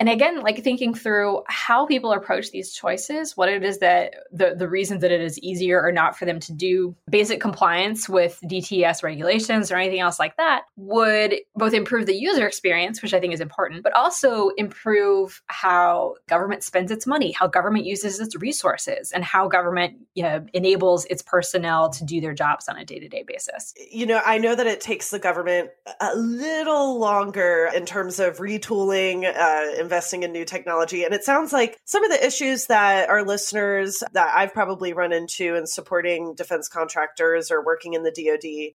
And 0.00 0.08
again 0.08 0.40
like 0.40 0.62
thinking 0.62 0.94
through 0.94 1.42
how 1.46 1.86
people 1.86 2.12
approach 2.12 2.50
these 2.50 2.72
choices 2.72 3.36
what 3.36 3.48
it 3.48 3.62
is 3.62 3.78
that 3.78 4.14
the 4.32 4.54
the 4.56 4.68
reasons 4.68 5.00
that 5.00 5.12
it 5.12 5.20
is 5.20 5.38
easier 5.38 5.80
or 5.82 5.92
not 5.92 6.16
for 6.16 6.24
them 6.24 6.40
to 6.40 6.52
do 6.52 6.94
basic 7.08 7.40
compliance 7.40 8.08
with 8.08 8.38
DTS 8.44 9.02
regulations 9.02 9.70
or 9.70 9.76
anything 9.76 10.00
else 10.00 10.18
like 10.18 10.36
that 10.36 10.62
would 10.76 11.34
both 11.54 11.72
improve 11.72 12.06
the 12.06 12.14
user 12.14 12.46
experience 12.46 13.02
which 13.02 13.14
i 13.14 13.20
think 13.20 13.32
is 13.32 13.40
important 13.40 13.82
but 13.82 13.92
also 13.94 14.50
improve 14.56 15.42
how 15.46 16.14
government 16.28 16.62
spends 16.62 16.90
its 16.90 17.06
money 17.06 17.32
how 17.32 17.46
government 17.46 17.84
uses 17.84 18.20
its 18.20 18.36
resources 18.36 19.12
and 19.12 19.24
how 19.24 19.48
government 19.48 19.96
you 20.14 20.22
know, 20.22 20.44
enables 20.52 21.04
its 21.06 21.22
personnel 21.22 21.90
to 21.90 22.04
do 22.04 22.20
their 22.20 22.34
jobs 22.34 22.68
on 22.68 22.76
a 22.76 22.84
day-to-day 22.84 23.24
basis. 23.26 23.74
You 23.90 24.06
know 24.06 24.20
i 24.24 24.38
know 24.38 24.54
that 24.54 24.66
it 24.66 24.80
takes 24.80 25.10
the 25.10 25.18
government 25.18 25.70
a 26.00 26.16
little 26.16 26.98
longer 26.98 27.70
in 27.74 27.86
terms 27.86 28.18
of 28.18 28.38
retooling 28.38 29.24
uh, 29.24 29.83
investing 29.84 30.22
in 30.22 30.32
new 30.32 30.44
technology. 30.44 31.04
And 31.04 31.14
it 31.14 31.24
sounds 31.24 31.52
like 31.52 31.78
some 31.84 32.04
of 32.04 32.10
the 32.10 32.26
issues 32.26 32.66
that 32.66 33.08
our 33.08 33.24
listeners 33.24 34.02
that 34.12 34.32
I've 34.34 34.52
probably 34.52 34.92
run 34.92 35.12
into 35.12 35.54
in 35.54 35.66
supporting 35.66 36.34
defense 36.34 36.68
contractors 36.68 37.50
or 37.50 37.64
working 37.64 37.94
in 37.94 38.02
the 38.02 38.10
DoD 38.10 38.74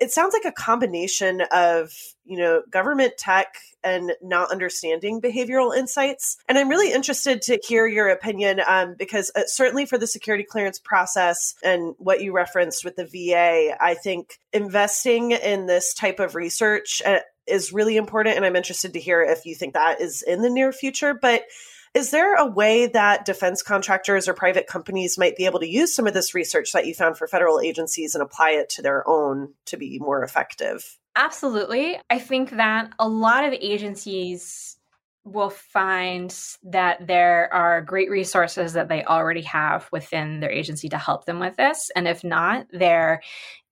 it 0.00 0.12
sounds 0.12 0.32
like 0.32 0.44
a 0.44 0.52
combination 0.52 1.42
of 1.52 1.92
you 2.24 2.38
know 2.38 2.62
government 2.70 3.14
tech 3.18 3.56
and 3.82 4.12
not 4.22 4.50
understanding 4.50 5.20
behavioral 5.20 5.76
insights 5.76 6.36
and 6.48 6.58
i'm 6.58 6.68
really 6.68 6.92
interested 6.92 7.42
to 7.42 7.58
hear 7.66 7.86
your 7.86 8.08
opinion 8.08 8.60
um, 8.66 8.94
because 8.98 9.30
uh, 9.34 9.42
certainly 9.46 9.86
for 9.86 9.98
the 9.98 10.06
security 10.06 10.44
clearance 10.44 10.78
process 10.78 11.54
and 11.62 11.94
what 11.98 12.20
you 12.20 12.32
referenced 12.32 12.84
with 12.84 12.96
the 12.96 13.04
va 13.04 13.76
i 13.80 13.94
think 13.94 14.38
investing 14.52 15.32
in 15.32 15.66
this 15.66 15.94
type 15.94 16.20
of 16.20 16.34
research 16.34 17.02
uh, 17.04 17.20
is 17.48 17.72
really 17.72 17.96
important. 17.96 18.36
And 18.36 18.44
I'm 18.44 18.56
interested 18.56 18.92
to 18.92 19.00
hear 19.00 19.22
if 19.22 19.46
you 19.46 19.54
think 19.54 19.74
that 19.74 20.00
is 20.00 20.22
in 20.22 20.42
the 20.42 20.50
near 20.50 20.72
future. 20.72 21.14
But 21.14 21.44
is 21.94 22.10
there 22.10 22.34
a 22.34 22.46
way 22.46 22.86
that 22.86 23.24
defense 23.24 23.62
contractors 23.62 24.28
or 24.28 24.34
private 24.34 24.66
companies 24.66 25.18
might 25.18 25.36
be 25.36 25.46
able 25.46 25.60
to 25.60 25.68
use 25.68 25.94
some 25.94 26.06
of 26.06 26.14
this 26.14 26.34
research 26.34 26.72
that 26.72 26.86
you 26.86 26.94
found 26.94 27.16
for 27.16 27.26
federal 27.26 27.60
agencies 27.60 28.14
and 28.14 28.22
apply 28.22 28.50
it 28.50 28.68
to 28.70 28.82
their 28.82 29.08
own 29.08 29.54
to 29.66 29.76
be 29.76 29.98
more 29.98 30.22
effective? 30.22 30.98
Absolutely. 31.16 31.98
I 32.10 32.18
think 32.18 32.50
that 32.50 32.92
a 32.98 33.08
lot 33.08 33.44
of 33.44 33.52
agencies 33.52 34.76
will 35.24 35.50
find 35.50 36.34
that 36.62 37.06
there 37.06 37.52
are 37.52 37.82
great 37.82 38.10
resources 38.10 38.74
that 38.74 38.88
they 38.88 39.04
already 39.04 39.42
have 39.42 39.88
within 39.92 40.40
their 40.40 40.50
agency 40.50 40.88
to 40.88 40.98
help 40.98 41.26
them 41.26 41.38
with 41.38 41.56
this. 41.56 41.90
And 41.94 42.08
if 42.08 42.24
not, 42.24 42.66
there 42.72 43.20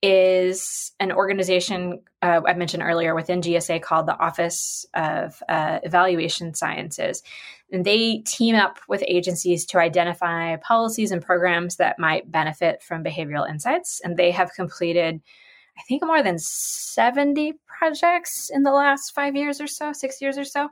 is 0.07 0.93
an 1.01 1.11
organization 1.11 2.01
uh, 2.23 2.41
I 2.47 2.55
mentioned 2.55 2.85
earlier 2.85 3.13
within 3.13 3.41
GSA 3.41 3.83
called 3.83 4.07
the 4.07 4.17
Office 4.19 4.87
of 4.95 5.43
uh, 5.49 5.81
Evaluation 5.83 6.55
Sciences. 6.55 7.25
And 7.73 7.85
they 7.85 8.19
team 8.19 8.55
up 8.55 8.79
with 8.89 9.03
agencies 9.09 9.67
to 9.67 9.79
identify 9.79 10.55
policies 10.59 11.11
and 11.11 11.21
programs 11.21 11.77
that 11.77 11.99
might 11.99 12.31
benefit 12.31 12.85
from 12.85 13.03
behavioral 13.03 13.51
insights. 13.51 14.01
And 14.05 14.17
they 14.17 14.31
have 14.31 14.53
completed, 14.55 15.21
I 15.77 15.83
think, 15.89 16.05
more 16.07 16.23
than 16.23 16.39
70 16.39 17.55
projects 17.67 18.49
in 18.49 18.63
the 18.63 18.73
last 18.73 19.11
five 19.13 19.35
years 19.35 19.61
or 19.61 19.67
so, 19.67 19.93
six 19.93 20.23
years 20.23 20.39
or 20.39 20.45
so, 20.45 20.69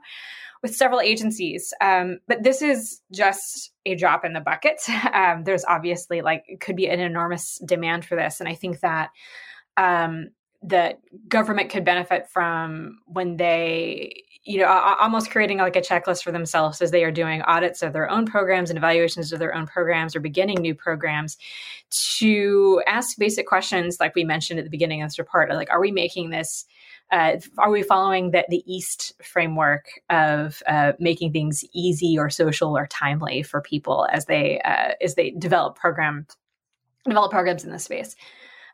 with 0.65 0.75
several 0.75 0.99
agencies. 0.99 1.71
Um, 1.79 2.17
but 2.27 2.41
this 2.41 2.63
is 2.63 2.99
just 3.13 3.71
a 3.85 3.93
drop 3.93 4.25
in 4.25 4.33
the 4.33 4.41
bucket. 4.41 4.81
Um, 5.13 5.43
there's 5.43 5.63
obviously 5.65 6.21
like 6.21 6.43
could 6.59 6.75
be 6.75 6.87
an 6.87 6.99
enormous 6.99 7.61
demand 7.63 8.03
for 8.03 8.15
this, 8.15 8.39
and 8.39 8.49
I 8.49 8.55
think 8.55 8.81
that 8.81 9.11
um, 9.77 10.31
that 10.63 10.99
government 11.29 11.69
could 11.69 11.85
benefit 11.85 12.27
from 12.29 12.97
when 13.05 13.37
they 13.37 14.23
you 14.43 14.59
know 14.59 14.67
almost 14.67 15.31
creating 15.31 15.59
like 15.59 15.75
a 15.75 15.81
checklist 15.81 16.23
for 16.23 16.31
themselves 16.31 16.81
as 16.81 16.91
they 16.91 17.03
are 17.03 17.11
doing 17.11 17.41
audits 17.43 17.81
of 17.81 17.93
their 17.93 18.09
own 18.09 18.25
programs 18.25 18.69
and 18.69 18.77
evaluations 18.77 19.31
of 19.31 19.39
their 19.39 19.55
own 19.55 19.67
programs 19.67 20.15
or 20.15 20.19
beginning 20.19 20.57
new 20.57 20.75
programs 20.75 21.37
to 22.17 22.81
ask 22.87 23.17
basic 23.17 23.47
questions 23.47 23.97
like 23.99 24.15
we 24.15 24.23
mentioned 24.23 24.59
at 24.59 24.65
the 24.65 24.71
beginning 24.71 25.01
of 25.01 25.09
this 25.09 25.19
report 25.19 25.49
like 25.51 25.69
are 25.69 25.81
we 25.81 25.91
making 25.91 26.29
this 26.29 26.65
uh, 27.11 27.37
are 27.57 27.71
we 27.71 27.83
following 27.83 28.31
the, 28.31 28.45
the 28.49 28.63
east 28.65 29.13
framework 29.23 29.85
of 30.09 30.61
uh, 30.67 30.93
making 30.99 31.31
things 31.31 31.63
easy 31.73 32.17
or 32.17 32.29
social 32.29 32.75
or 32.75 32.87
timely 32.87 33.43
for 33.43 33.61
people 33.61 34.07
as 34.11 34.25
they 34.25 34.59
uh, 34.61 34.93
as 35.01 35.15
they 35.15 35.31
develop 35.31 35.77
program 35.77 36.25
develop 37.05 37.31
programs 37.31 37.63
in 37.63 37.71
this 37.71 37.83
space 37.83 38.15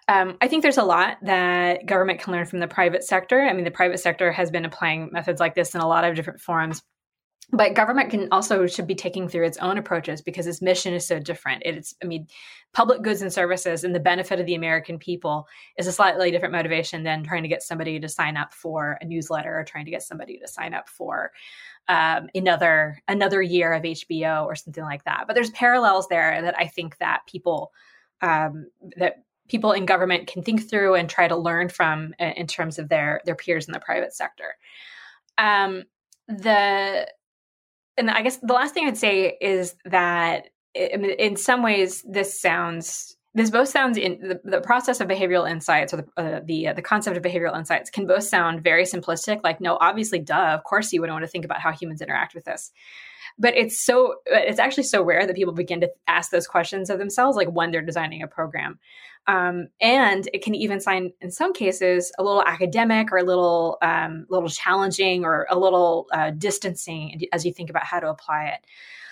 um, 0.08 0.38
I 0.42 0.48
think 0.48 0.64
there's 0.64 0.78
a 0.78 0.84
lot 0.84 1.18
that 1.22 1.86
government 1.86 2.20
can 2.20 2.34
learn 2.34 2.46
from 2.46 2.60
the 2.60 2.68
private 2.68 3.04
sector. 3.04 3.42
I 3.42 3.54
mean, 3.54 3.64
the 3.64 3.72
private 3.72 4.00
sector 4.00 4.32
has 4.32 4.50
been 4.50 4.66
applying 4.66 5.10
methods 5.12 5.40
like 5.40 5.56
this 5.56 5.76
in 5.76 5.80
a 5.80 5.88
lot 5.88 6.04
of 6.04 6.16
different 6.16 6.42
forms 6.42 6.82
but 7.54 7.74
government 7.74 8.10
can 8.10 8.28
also 8.32 8.66
should 8.66 8.88
be 8.88 8.96
taking 8.96 9.28
through 9.28 9.46
its 9.46 9.58
own 9.58 9.78
approaches 9.78 10.22
because 10.22 10.48
its 10.48 10.62
mission 10.62 10.94
is 10.94 11.06
so 11.06 11.20
different. 11.20 11.64
It's 11.66 11.96
i 12.02 12.06
mean 12.06 12.28
public 12.74 13.02
goods 13.02 13.22
and 13.22 13.32
services 13.32 13.84
and 13.84 13.94
the 13.94 14.00
benefit 14.00 14.40
of 14.40 14.46
the 14.46 14.56
american 14.56 14.98
people 14.98 15.48
is 15.78 15.88
a 15.88 15.92
slightly 15.92 16.32
different 16.32 16.54
motivation 16.54 17.04
than 17.04 17.24
trying 17.24 17.44
to 17.44 17.50
get 17.50 17.62
somebody 17.62 18.00
to 18.00 18.08
sign 18.08 18.38
up 18.38 18.54
for 18.54 18.98
a 19.02 19.06
newsletter 19.06 19.60
or 19.60 19.64
trying 19.66 19.86
to 19.86 19.92
get 19.92 20.04
somebody 20.04 20.38
to 20.38 20.48
sign 20.48 20.74
up 20.74 20.88
for 20.88 21.32
um, 21.88 22.30
another 22.34 23.02
another 23.08 23.42
year 23.42 23.74
of 23.74 23.84
hbo 23.84 24.46
or 24.46 24.56
something 24.56 24.84
like 24.84 25.04
that. 25.04 25.26
But 25.28 25.34
there's 25.34 25.52
parallels 25.52 26.08
there 26.08 26.42
that 26.42 26.58
i 26.58 26.68
think 26.68 26.98
that 27.00 27.22
people 27.28 27.72
um, 28.22 28.68
that 28.98 29.24
people 29.50 29.74
in 29.74 29.86
government 29.86 30.28
can 30.28 30.44
think 30.44 30.70
through 30.70 30.96
and 30.96 31.10
try 31.10 31.28
to 31.28 31.36
learn 31.36 31.68
from 31.68 32.14
in 32.20 32.48
terms 32.48 32.80
of 32.80 32.88
their 32.88 33.20
their 33.26 33.36
peers 33.36 33.68
in 33.68 33.74
the 33.74 33.80
private 33.80 34.14
sector. 34.14 34.56
Um, 35.38 35.84
the 36.28 37.08
and 38.02 38.10
I 38.10 38.24
guess 38.24 38.38
the 38.38 38.54
last 38.54 38.74
thing 38.74 38.88
I'd 38.88 38.98
say 38.98 39.38
is 39.40 39.76
that 39.86 40.50
in 40.74 41.36
some 41.36 41.62
ways 41.62 42.04
this 42.08 42.42
sounds 42.42 43.16
this 43.34 43.50
both 43.50 43.70
sounds 43.70 43.98
in 43.98 44.20
the, 44.20 44.42
the 44.44 44.60
process 44.60 45.00
of 45.00 45.08
behavioral 45.08 45.50
insights 45.50 45.94
or 45.94 45.98
the 45.98 46.08
uh, 46.18 46.42
the, 46.44 46.68
uh, 46.70 46.74
the 46.74 46.82
concept 46.82 47.16
of 47.16 47.24
behavioral 47.24 47.58
insights 47.58 47.90
can 47.90 48.08
both 48.08 48.24
sound 48.24 48.64
very 48.64 48.84
simplistic 48.84 49.42
like 49.44 49.62
no 49.62 49.78
obviously 49.80 50.20
duh 50.20 50.54
of 50.54 50.64
course 50.64 50.92
you 50.92 51.00
wouldn't 51.00 51.14
want 51.14 51.24
to 51.24 51.30
think 51.30 51.46
about 51.46 51.62
how 51.62 51.72
humans 51.72 52.02
interact 52.02 52.34
with 52.34 52.44
this 52.46 52.72
but 53.42 53.58
it's 53.58 53.82
so 53.82 54.16
it's 54.28 54.60
actually 54.60 54.84
so 54.84 55.04
rare 55.04 55.26
that 55.26 55.36
people 55.36 55.54
begin 55.54 55.82
to 55.82 55.90
ask 56.08 56.30
those 56.30 56.48
questions 56.48 56.92
of 56.92 57.00
themselves 57.00 57.36
like 57.36 57.50
when 57.50 57.72
they're 57.72 57.82
designing 57.82 58.22
a 58.22 58.28
program. 58.28 58.80
Um, 59.28 59.68
and 59.80 60.30
it 60.32 60.44
can 60.44 60.56
even 60.56 60.80
sign 60.80 61.12
in 61.22 61.32
some 61.32 61.54
cases 61.54 62.12
a 62.20 62.24
little 62.24 62.44
academic 62.44 63.12
or 63.12 63.18
a 63.18 63.24
little 63.24 63.78
um, 63.82 64.28
little 64.30 64.48
challenging 64.48 65.26
or 65.26 65.48
a 65.50 65.58
little 65.58 66.08
uh, 66.14 66.32
distancing 66.32 67.20
as 67.34 67.44
you 67.44 67.52
think 67.52 67.72
about 67.72 67.84
how 67.84 68.00
to 68.00 68.10
apply 68.10 68.46
it. 68.46 68.66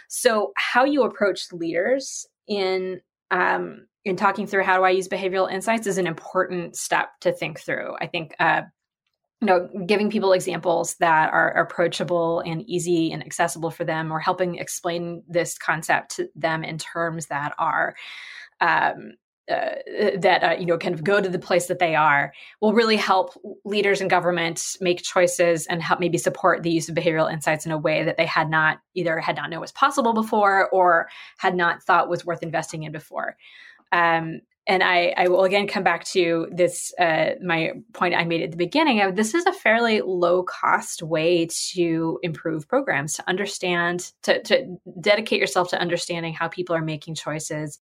So 0.07 0.53
how 0.55 0.85
you 0.85 1.03
approach 1.03 1.51
leaders 1.51 2.27
in 2.47 3.01
um, 3.31 3.87
in 4.05 4.15
talking 4.15 4.47
through 4.47 4.63
how 4.63 4.77
do 4.77 4.83
i 4.83 4.89
use 4.89 5.07
behavioral 5.07 5.51
insights 5.51 5.85
is 5.85 5.97
an 5.97 6.07
important 6.07 6.75
step 6.75 7.09
to 7.21 7.31
think 7.31 7.59
through. 7.59 7.95
I 7.99 8.05
think 8.05 8.35
uh, 8.39 8.61
you 9.41 9.45
know 9.45 9.69
giving 9.85 10.09
people 10.09 10.33
examples 10.33 10.95
that 10.95 11.31
are 11.31 11.51
approachable 11.51 12.41
and 12.41 12.61
easy 12.69 13.11
and 13.11 13.25
accessible 13.25 13.71
for 13.71 13.85
them 13.85 14.11
or 14.11 14.19
helping 14.19 14.55
explain 14.55 15.23
this 15.27 15.57
concept 15.57 16.15
to 16.15 16.29
them 16.35 16.63
in 16.63 16.77
terms 16.77 17.27
that 17.27 17.53
are 17.57 17.95
um, 18.59 19.13
uh, 19.49 19.75
that 20.17 20.43
uh, 20.43 20.55
you 20.59 20.65
know 20.65 20.77
kind 20.77 20.93
of 20.93 21.03
go 21.03 21.19
to 21.19 21.29
the 21.29 21.39
place 21.39 21.67
that 21.67 21.79
they 21.79 21.95
are 21.95 22.31
will 22.61 22.73
really 22.73 22.97
help 22.97 23.31
leaders 23.65 23.99
in 23.99 24.07
government 24.07 24.75
make 24.79 25.01
choices 25.01 25.65
and 25.67 25.81
help 25.81 25.99
maybe 25.99 26.19
support 26.19 26.61
the 26.61 26.69
use 26.69 26.87
of 26.87 26.93
behavioral 26.93 27.31
insights 27.31 27.65
in 27.65 27.71
a 27.71 27.77
way 27.77 28.03
that 28.03 28.17
they 28.17 28.25
had 28.25 28.49
not 28.49 28.79
either 28.93 29.19
had 29.19 29.35
not 29.35 29.49
known 29.49 29.61
was 29.61 29.71
possible 29.71 30.13
before 30.13 30.69
or 30.69 31.09
had 31.37 31.55
not 31.55 31.81
thought 31.81 32.09
was 32.09 32.25
worth 32.25 32.43
investing 32.43 32.83
in 32.83 32.91
before. 32.91 33.37
Um, 33.91 34.41
and 34.69 34.83
I, 34.83 35.13
I, 35.17 35.27
will 35.27 35.43
again 35.43 35.67
come 35.67 35.83
back 35.83 36.05
to 36.05 36.47
this 36.51 36.93
uh, 36.99 37.31
my 37.43 37.71
point 37.93 38.13
I 38.13 38.23
made 38.23 38.43
at 38.43 38.51
the 38.51 38.57
beginning 38.57 39.01
of 39.01 39.15
this 39.15 39.33
is 39.33 39.45
a 39.45 39.51
fairly 39.51 40.01
low 40.01 40.43
cost 40.43 41.01
way 41.01 41.47
to 41.73 42.19
improve 42.21 42.67
programs 42.67 43.15
to 43.15 43.27
understand 43.27 44.11
to, 44.23 44.41
to 44.43 44.77
dedicate 45.01 45.41
yourself 45.41 45.69
to 45.69 45.81
understanding 45.81 46.33
how 46.33 46.47
people 46.47 46.75
are 46.75 46.83
making 46.83 47.15
choices 47.15 47.79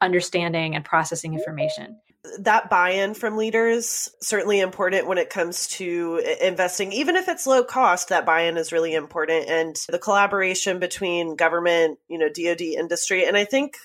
understanding 0.00 0.74
and 0.74 0.82
processing 0.82 1.34
information. 1.34 1.98
That 2.40 2.70
buy-in 2.70 3.12
from 3.12 3.36
leaders 3.36 4.08
certainly 4.22 4.60
important 4.60 5.06
when 5.06 5.18
it 5.18 5.28
comes 5.28 5.68
to 5.68 6.22
investing. 6.40 6.92
Even 6.92 7.16
if 7.16 7.28
it's 7.28 7.46
low 7.46 7.64
cost 7.64 8.08
that 8.08 8.24
buy-in 8.24 8.56
is 8.56 8.72
really 8.72 8.94
important. 8.94 9.48
And 9.48 9.76
the 9.88 9.98
collaboration 9.98 10.78
between 10.78 11.36
government 11.36 11.98
you 12.08 12.18
know 12.18 12.28
dod 12.28 12.60
industry 12.62 13.26
and 13.26 13.36
i 13.36 13.44
think 13.44 13.76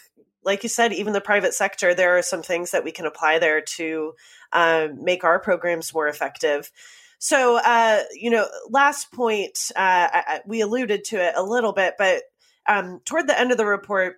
like 0.45 0.63
you 0.63 0.69
said 0.69 0.93
even 0.93 1.13
the 1.13 1.21
private 1.21 1.53
sector 1.53 1.93
there 1.93 2.17
are 2.17 2.21
some 2.21 2.41
things 2.41 2.71
that 2.71 2.83
we 2.83 2.91
can 2.91 3.05
apply 3.05 3.39
there 3.39 3.61
to 3.61 4.13
um, 4.53 5.03
make 5.03 5.23
our 5.23 5.39
programs 5.39 5.93
more 5.93 6.07
effective 6.07 6.71
so 7.19 7.57
uh, 7.57 8.03
you 8.13 8.29
know 8.29 8.47
last 8.69 9.11
point 9.11 9.71
uh, 9.75 10.07
I, 10.11 10.41
we 10.45 10.61
alluded 10.61 11.03
to 11.05 11.17
it 11.17 11.33
a 11.35 11.43
little 11.43 11.73
bit 11.73 11.95
but 11.97 12.23
um, 12.67 13.01
toward 13.05 13.27
the 13.27 13.39
end 13.39 13.51
of 13.51 13.57
the 13.57 13.65
report 13.65 14.17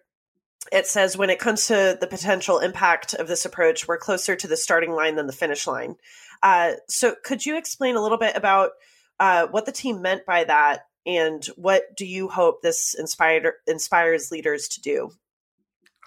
it 0.72 0.86
says 0.86 1.18
when 1.18 1.30
it 1.30 1.40
comes 1.40 1.68
to 1.68 1.98
the 2.00 2.08
potential 2.08 2.60
impact 2.60 3.14
of 3.14 3.30
this 3.30 3.46
approach, 3.46 3.88
we're 3.88 3.98
closer 3.98 4.36
to 4.36 4.48
the 4.48 4.58
starting 4.58 4.92
line 4.92 5.16
than 5.16 5.26
the 5.26 5.32
finish 5.32 5.66
line. 5.66 5.96
Uh, 6.44 6.74
so, 6.90 7.16
could 7.24 7.46
you 7.46 7.58
explain 7.58 7.96
a 7.96 8.02
little 8.02 8.18
bit 8.18 8.36
about 8.36 8.72
uh, 9.18 9.48
what 9.48 9.66
the 9.66 9.72
team 9.72 10.02
meant 10.02 10.26
by 10.26 10.44
that? 10.44 10.82
and 11.08 11.46
what 11.56 11.96
do 11.96 12.06
you 12.06 12.28
hope 12.28 12.62
this 12.62 12.94
inspired 12.94 13.54
inspires 13.66 14.30
leaders 14.30 14.68
to 14.68 14.82
do? 14.82 15.10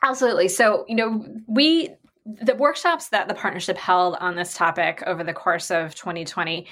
Absolutely. 0.03 0.49
So, 0.49 0.85
you 0.89 0.97
know, 0.97 1.27
we 1.47 1.91
the 2.27 2.55
workshops 2.55 3.09
that 3.09 3.29
the 3.29 3.35
partnership 3.35 3.77
held 3.77 4.17
on 4.21 4.37
this 4.37 4.55
topic 4.55 5.03
over 5.07 5.25
the 5.25 5.33
course 5.33 5.71
of 5.71 5.95
2020 5.95 6.67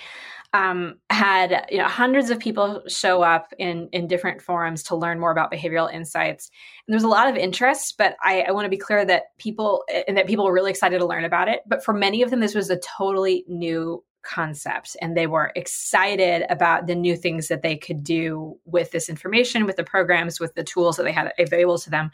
um, 0.54 0.96
had 1.10 1.66
you 1.70 1.78
know 1.78 1.86
hundreds 1.86 2.30
of 2.30 2.38
people 2.38 2.82
show 2.88 3.22
up 3.22 3.52
in 3.58 3.88
in 3.92 4.06
different 4.06 4.40
forums 4.40 4.82
to 4.84 4.96
learn 4.96 5.20
more 5.20 5.30
about 5.30 5.52
behavioral 5.52 5.92
insights 5.92 6.50
and 6.86 6.92
there's 6.92 7.02
a 7.02 7.08
lot 7.08 7.28
of 7.28 7.36
interest 7.36 7.96
but 7.98 8.16
i, 8.24 8.42
I 8.42 8.52
want 8.52 8.64
to 8.64 8.70
be 8.70 8.78
clear 8.78 9.04
that 9.04 9.36
people 9.38 9.84
and 10.06 10.16
that 10.16 10.26
people 10.26 10.46
were 10.46 10.52
really 10.52 10.70
excited 10.70 11.00
to 11.00 11.06
learn 11.06 11.24
about 11.24 11.48
it 11.48 11.60
but 11.66 11.84
for 11.84 11.92
many 11.92 12.22
of 12.22 12.30
them 12.30 12.40
this 12.40 12.54
was 12.54 12.70
a 12.70 12.78
totally 12.78 13.44
new 13.46 14.02
concept 14.22 14.96
and 15.00 15.16
they 15.16 15.26
were 15.26 15.52
excited 15.54 16.44
about 16.50 16.86
the 16.86 16.94
new 16.94 17.16
things 17.16 17.48
that 17.48 17.62
they 17.62 17.76
could 17.76 18.02
do 18.02 18.58
with 18.64 18.90
this 18.90 19.08
information 19.08 19.64
with 19.64 19.76
the 19.76 19.84
programs 19.84 20.40
with 20.40 20.54
the 20.54 20.64
tools 20.64 20.96
that 20.96 21.04
they 21.04 21.12
had 21.12 21.32
available 21.38 21.78
to 21.78 21.90
them 21.90 22.10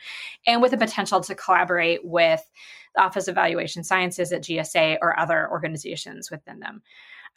and 0.47 0.63
with 0.63 0.71
the 0.71 0.77
potential 0.77 1.21
to 1.21 1.35
collaborate 1.35 2.05
with 2.05 2.43
the 2.95 3.03
office 3.03 3.27
of 3.27 3.33
evaluation 3.33 3.83
sciences 3.83 4.33
at 4.33 4.43
gsa 4.43 4.99
or 5.03 5.19
other 5.19 5.51
organizations 5.51 6.31
within 6.31 6.61
them. 6.61 6.83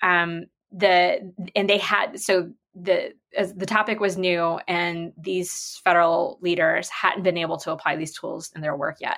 Um, 0.02 0.46
the 0.72 1.34
and 1.56 1.70
they 1.70 1.78
had 1.78 2.20
so 2.20 2.52
the 2.76 3.14
the 3.56 3.66
topic 3.66 4.00
was 4.00 4.18
new 4.18 4.60
and 4.68 5.14
these 5.18 5.80
federal 5.84 6.38
leaders 6.42 6.90
hadn't 6.90 7.24
been 7.24 7.38
able 7.38 7.58
to 7.58 7.72
apply 7.72 7.96
these 7.96 8.14
tools 8.14 8.52
in 8.56 8.62
their 8.62 8.76
work 8.76 8.98
yet 9.00 9.18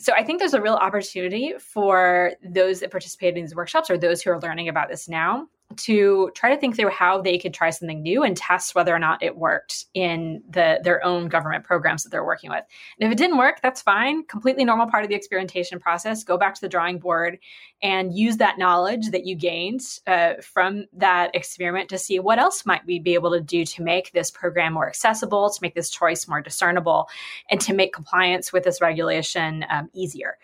so 0.00 0.14
I 0.14 0.24
think 0.24 0.38
there's 0.38 0.54
a 0.54 0.62
real 0.62 0.74
opportunity 0.74 1.54
for 1.58 2.32
those 2.42 2.80
that 2.80 2.90
participate 2.90 3.36
in 3.36 3.44
these 3.44 3.54
workshops 3.54 3.90
or 3.90 3.98
those 3.98 4.22
who 4.22 4.30
are 4.30 4.40
learning 4.40 4.68
about 4.68 4.88
this 4.88 5.08
now 5.08 5.46
to 5.76 6.30
try 6.34 6.52
to 6.52 6.60
think 6.60 6.76
through 6.76 6.90
how 6.90 7.20
they 7.20 7.38
could 7.38 7.54
try 7.54 7.70
something 7.70 8.02
new 8.02 8.22
and 8.22 8.36
test 8.36 8.74
whether 8.74 8.94
or 8.94 8.98
not 8.98 9.22
it 9.22 9.36
worked 9.36 9.86
in 9.94 10.42
the 10.48 10.80
their 10.82 11.04
own 11.04 11.28
government 11.28 11.64
programs 11.64 12.02
that 12.02 12.10
they're 12.10 12.24
working 12.24 12.50
with. 12.50 12.64
And 12.98 13.06
if 13.06 13.12
it 13.12 13.18
didn't 13.18 13.38
work, 13.38 13.60
that's 13.62 13.80
fine. 13.80 14.24
Completely 14.24 14.64
normal 14.64 14.88
part 14.88 15.04
of 15.04 15.10
the 15.10 15.14
experimentation 15.14 15.78
process. 15.78 16.24
Go 16.24 16.36
back 16.36 16.54
to 16.54 16.60
the 16.60 16.68
drawing 16.68 16.98
board 16.98 17.38
and 17.82 18.14
use 18.16 18.38
that 18.38 18.58
knowledge 18.58 19.10
that 19.10 19.26
you 19.26 19.36
gained 19.36 19.80
uh, 20.06 20.34
from 20.42 20.86
that 20.92 21.34
experiment 21.34 21.88
to 21.90 21.98
see 21.98 22.18
what 22.18 22.38
else 22.38 22.66
might 22.66 22.84
we 22.86 22.98
be 22.98 23.14
able 23.14 23.30
to 23.32 23.40
do 23.40 23.64
to 23.64 23.82
make 23.82 24.12
this 24.12 24.30
program 24.30 24.72
more 24.72 24.88
accessible, 24.88 25.50
to 25.50 25.58
make 25.62 25.74
this 25.74 25.90
choice 25.90 26.26
more 26.26 26.40
discernible, 26.40 27.08
and 27.50 27.60
to 27.60 27.72
make 27.72 27.92
compliance 27.92 28.52
with 28.52 28.64
this 28.64 28.80
regulation 28.80 29.64
um, 29.70 29.88
easier. 29.94 30.36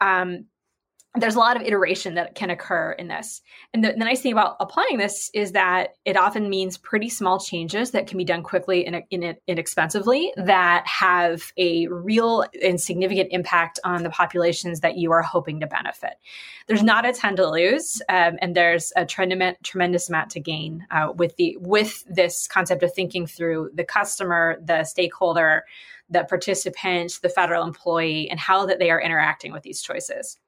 Um, 0.00 0.46
there's 1.16 1.34
a 1.34 1.40
lot 1.40 1.56
of 1.56 1.62
iteration 1.62 2.14
that 2.14 2.36
can 2.36 2.50
occur 2.50 2.92
in 2.92 3.08
this. 3.08 3.42
And 3.74 3.82
the, 3.82 3.92
the, 3.92 3.98
nice 3.98 4.20
thing 4.20 4.30
about 4.30 4.56
applying 4.60 4.96
this 4.96 5.28
is 5.34 5.52
that 5.52 5.94
it 6.04 6.16
often 6.16 6.48
means 6.48 6.78
pretty 6.78 7.08
small 7.08 7.40
changes 7.40 7.90
that 7.90 8.06
can 8.06 8.16
be 8.16 8.24
done 8.24 8.44
quickly 8.44 8.86
and 8.86 9.02
in, 9.10 9.36
inexpensively 9.48 10.32
that 10.36 10.86
have 10.86 11.52
a 11.56 11.88
real 11.88 12.44
and 12.62 12.80
significant 12.80 13.30
impact 13.32 13.80
on 13.82 14.04
the 14.04 14.10
populations 14.10 14.80
that 14.80 14.96
you 14.98 15.10
are 15.10 15.22
hoping 15.22 15.58
to 15.60 15.66
benefit. 15.66 16.12
There's 16.68 16.84
not 16.84 17.04
a 17.04 17.12
ton 17.12 17.34
to 17.36 17.50
lose, 17.50 18.00
um, 18.08 18.38
and 18.40 18.54
there's 18.54 18.92
a 18.94 19.04
tremendous, 19.04 19.56
tremendous 19.64 20.08
amount 20.08 20.30
to 20.30 20.40
gain 20.40 20.86
uh, 20.92 21.12
with 21.12 21.34
the 21.36 21.56
with 21.58 22.04
this 22.08 22.46
concept 22.46 22.84
of 22.84 22.94
thinking 22.94 23.26
through 23.26 23.70
the 23.74 23.84
customer, 23.84 24.60
the 24.64 24.84
stakeholder, 24.84 25.64
the 26.08 26.22
participant, 26.22 27.18
the 27.20 27.28
federal 27.28 27.64
employee, 27.64 28.30
and 28.30 28.38
how 28.38 28.66
that 28.66 28.78
they 28.78 28.90
are 28.90 29.00
interacting 29.00 29.52
with 29.52 29.64
these 29.64 29.82
choices. 29.82 30.38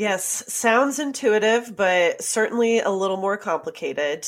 Yes, 0.00 0.50
sounds 0.50 0.98
intuitive, 0.98 1.76
but 1.76 2.24
certainly 2.24 2.80
a 2.80 2.88
little 2.88 3.18
more 3.18 3.36
complicated. 3.36 4.26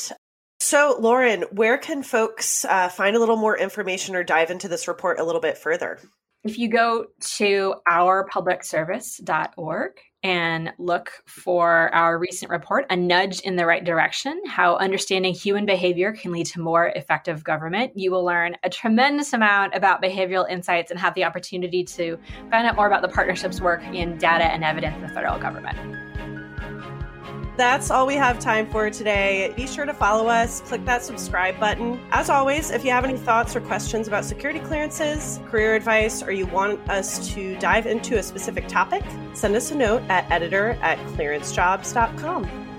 So, 0.61 0.99
Loren, 1.01 1.45
where 1.51 1.79
can 1.79 2.03
folks 2.03 2.67
uh, 2.67 2.91
find 2.91 3.17
a 3.17 3.19
little 3.19 3.39
more 3.39 3.57
information 3.57 4.15
or 4.15 4.23
dive 4.23 4.51
into 4.51 4.69
this 4.69 4.87
report 4.87 5.19
a 5.19 5.25
little 5.25 5.41
bit 5.41 5.57
further? 5.57 5.99
If 6.45 6.59
you 6.59 6.69
go 6.69 7.07
to 7.37 7.75
ourpublicservice.org 7.89 9.93
and 10.25 10.73
look 10.77 11.13
for 11.25 11.95
our 11.95 12.19
recent 12.19 12.51
report, 12.51 12.85
A 12.91 12.97
Nudge 12.97 13.39
in 13.41 13.55
the 13.55 13.65
Right 13.65 13.85
Direction 13.85 14.43
How 14.49 14.75
Understanding 14.75 15.35
Human 15.35 15.67
Behavior 15.67 16.11
Can 16.11 16.33
Lead 16.33 16.47
to 16.47 16.61
More 16.61 16.89
Effective 16.97 17.45
Government. 17.45 17.93
You 17.95 18.11
will 18.11 18.25
learn 18.25 18.57
a 18.65 18.71
tremendous 18.71 19.33
amount 19.33 19.77
about 19.77 20.03
behavioral 20.03 20.51
insights 20.51 20.91
and 20.91 20.99
have 20.99 21.15
the 21.15 21.23
opportunity 21.23 21.85
to 21.85 22.19
find 22.51 22.67
out 22.67 22.75
more 22.75 22.89
about 22.89 23.03
the 23.03 23.09
partnership's 23.09 23.61
work 23.61 23.81
in 23.95 24.19
data 24.19 24.47
and 24.47 24.65
evidence 24.65 24.97
in 24.97 25.03
the 25.03 25.11
federal 25.11 25.39
government. 25.39 26.12
That's 27.57 27.91
all 27.91 28.07
we 28.07 28.15
have 28.15 28.39
time 28.39 28.67
for 28.71 28.89
today. 28.89 29.53
Be 29.57 29.67
sure 29.67 29.85
to 29.85 29.93
follow 29.93 30.27
us, 30.27 30.63
click 30.63 30.85
that 30.87 31.03
subscribe 31.03 31.61
button. 31.61 32.01
As 32.11 32.31
always, 32.31 32.71
if 32.71 32.83
you 32.83 32.91
have 32.93 33.05
any 33.05 33.19
thoughts 33.19 33.55
or 33.55 33.61
questions 33.61 34.09
about 34.09 34.25
security 34.25 34.61
clearances, 34.61 35.39
career 35.47 35.75
advice, 35.75 36.23
or 36.23 36.33
you 36.33 36.47
want 36.47 36.81
us 36.89 37.33
to 37.35 37.59
dive 37.59 37.87
into 37.87 38.19
a 38.19 38.23
specific 38.23 38.69
topic, 38.69 39.05
send 39.35 39.55
us 39.55 39.71
a 39.71 39.75
note 39.75 40.03
at 40.09 40.31
editor 40.31 40.79
at 40.81 40.99
clearancejobs.com. 41.09 42.72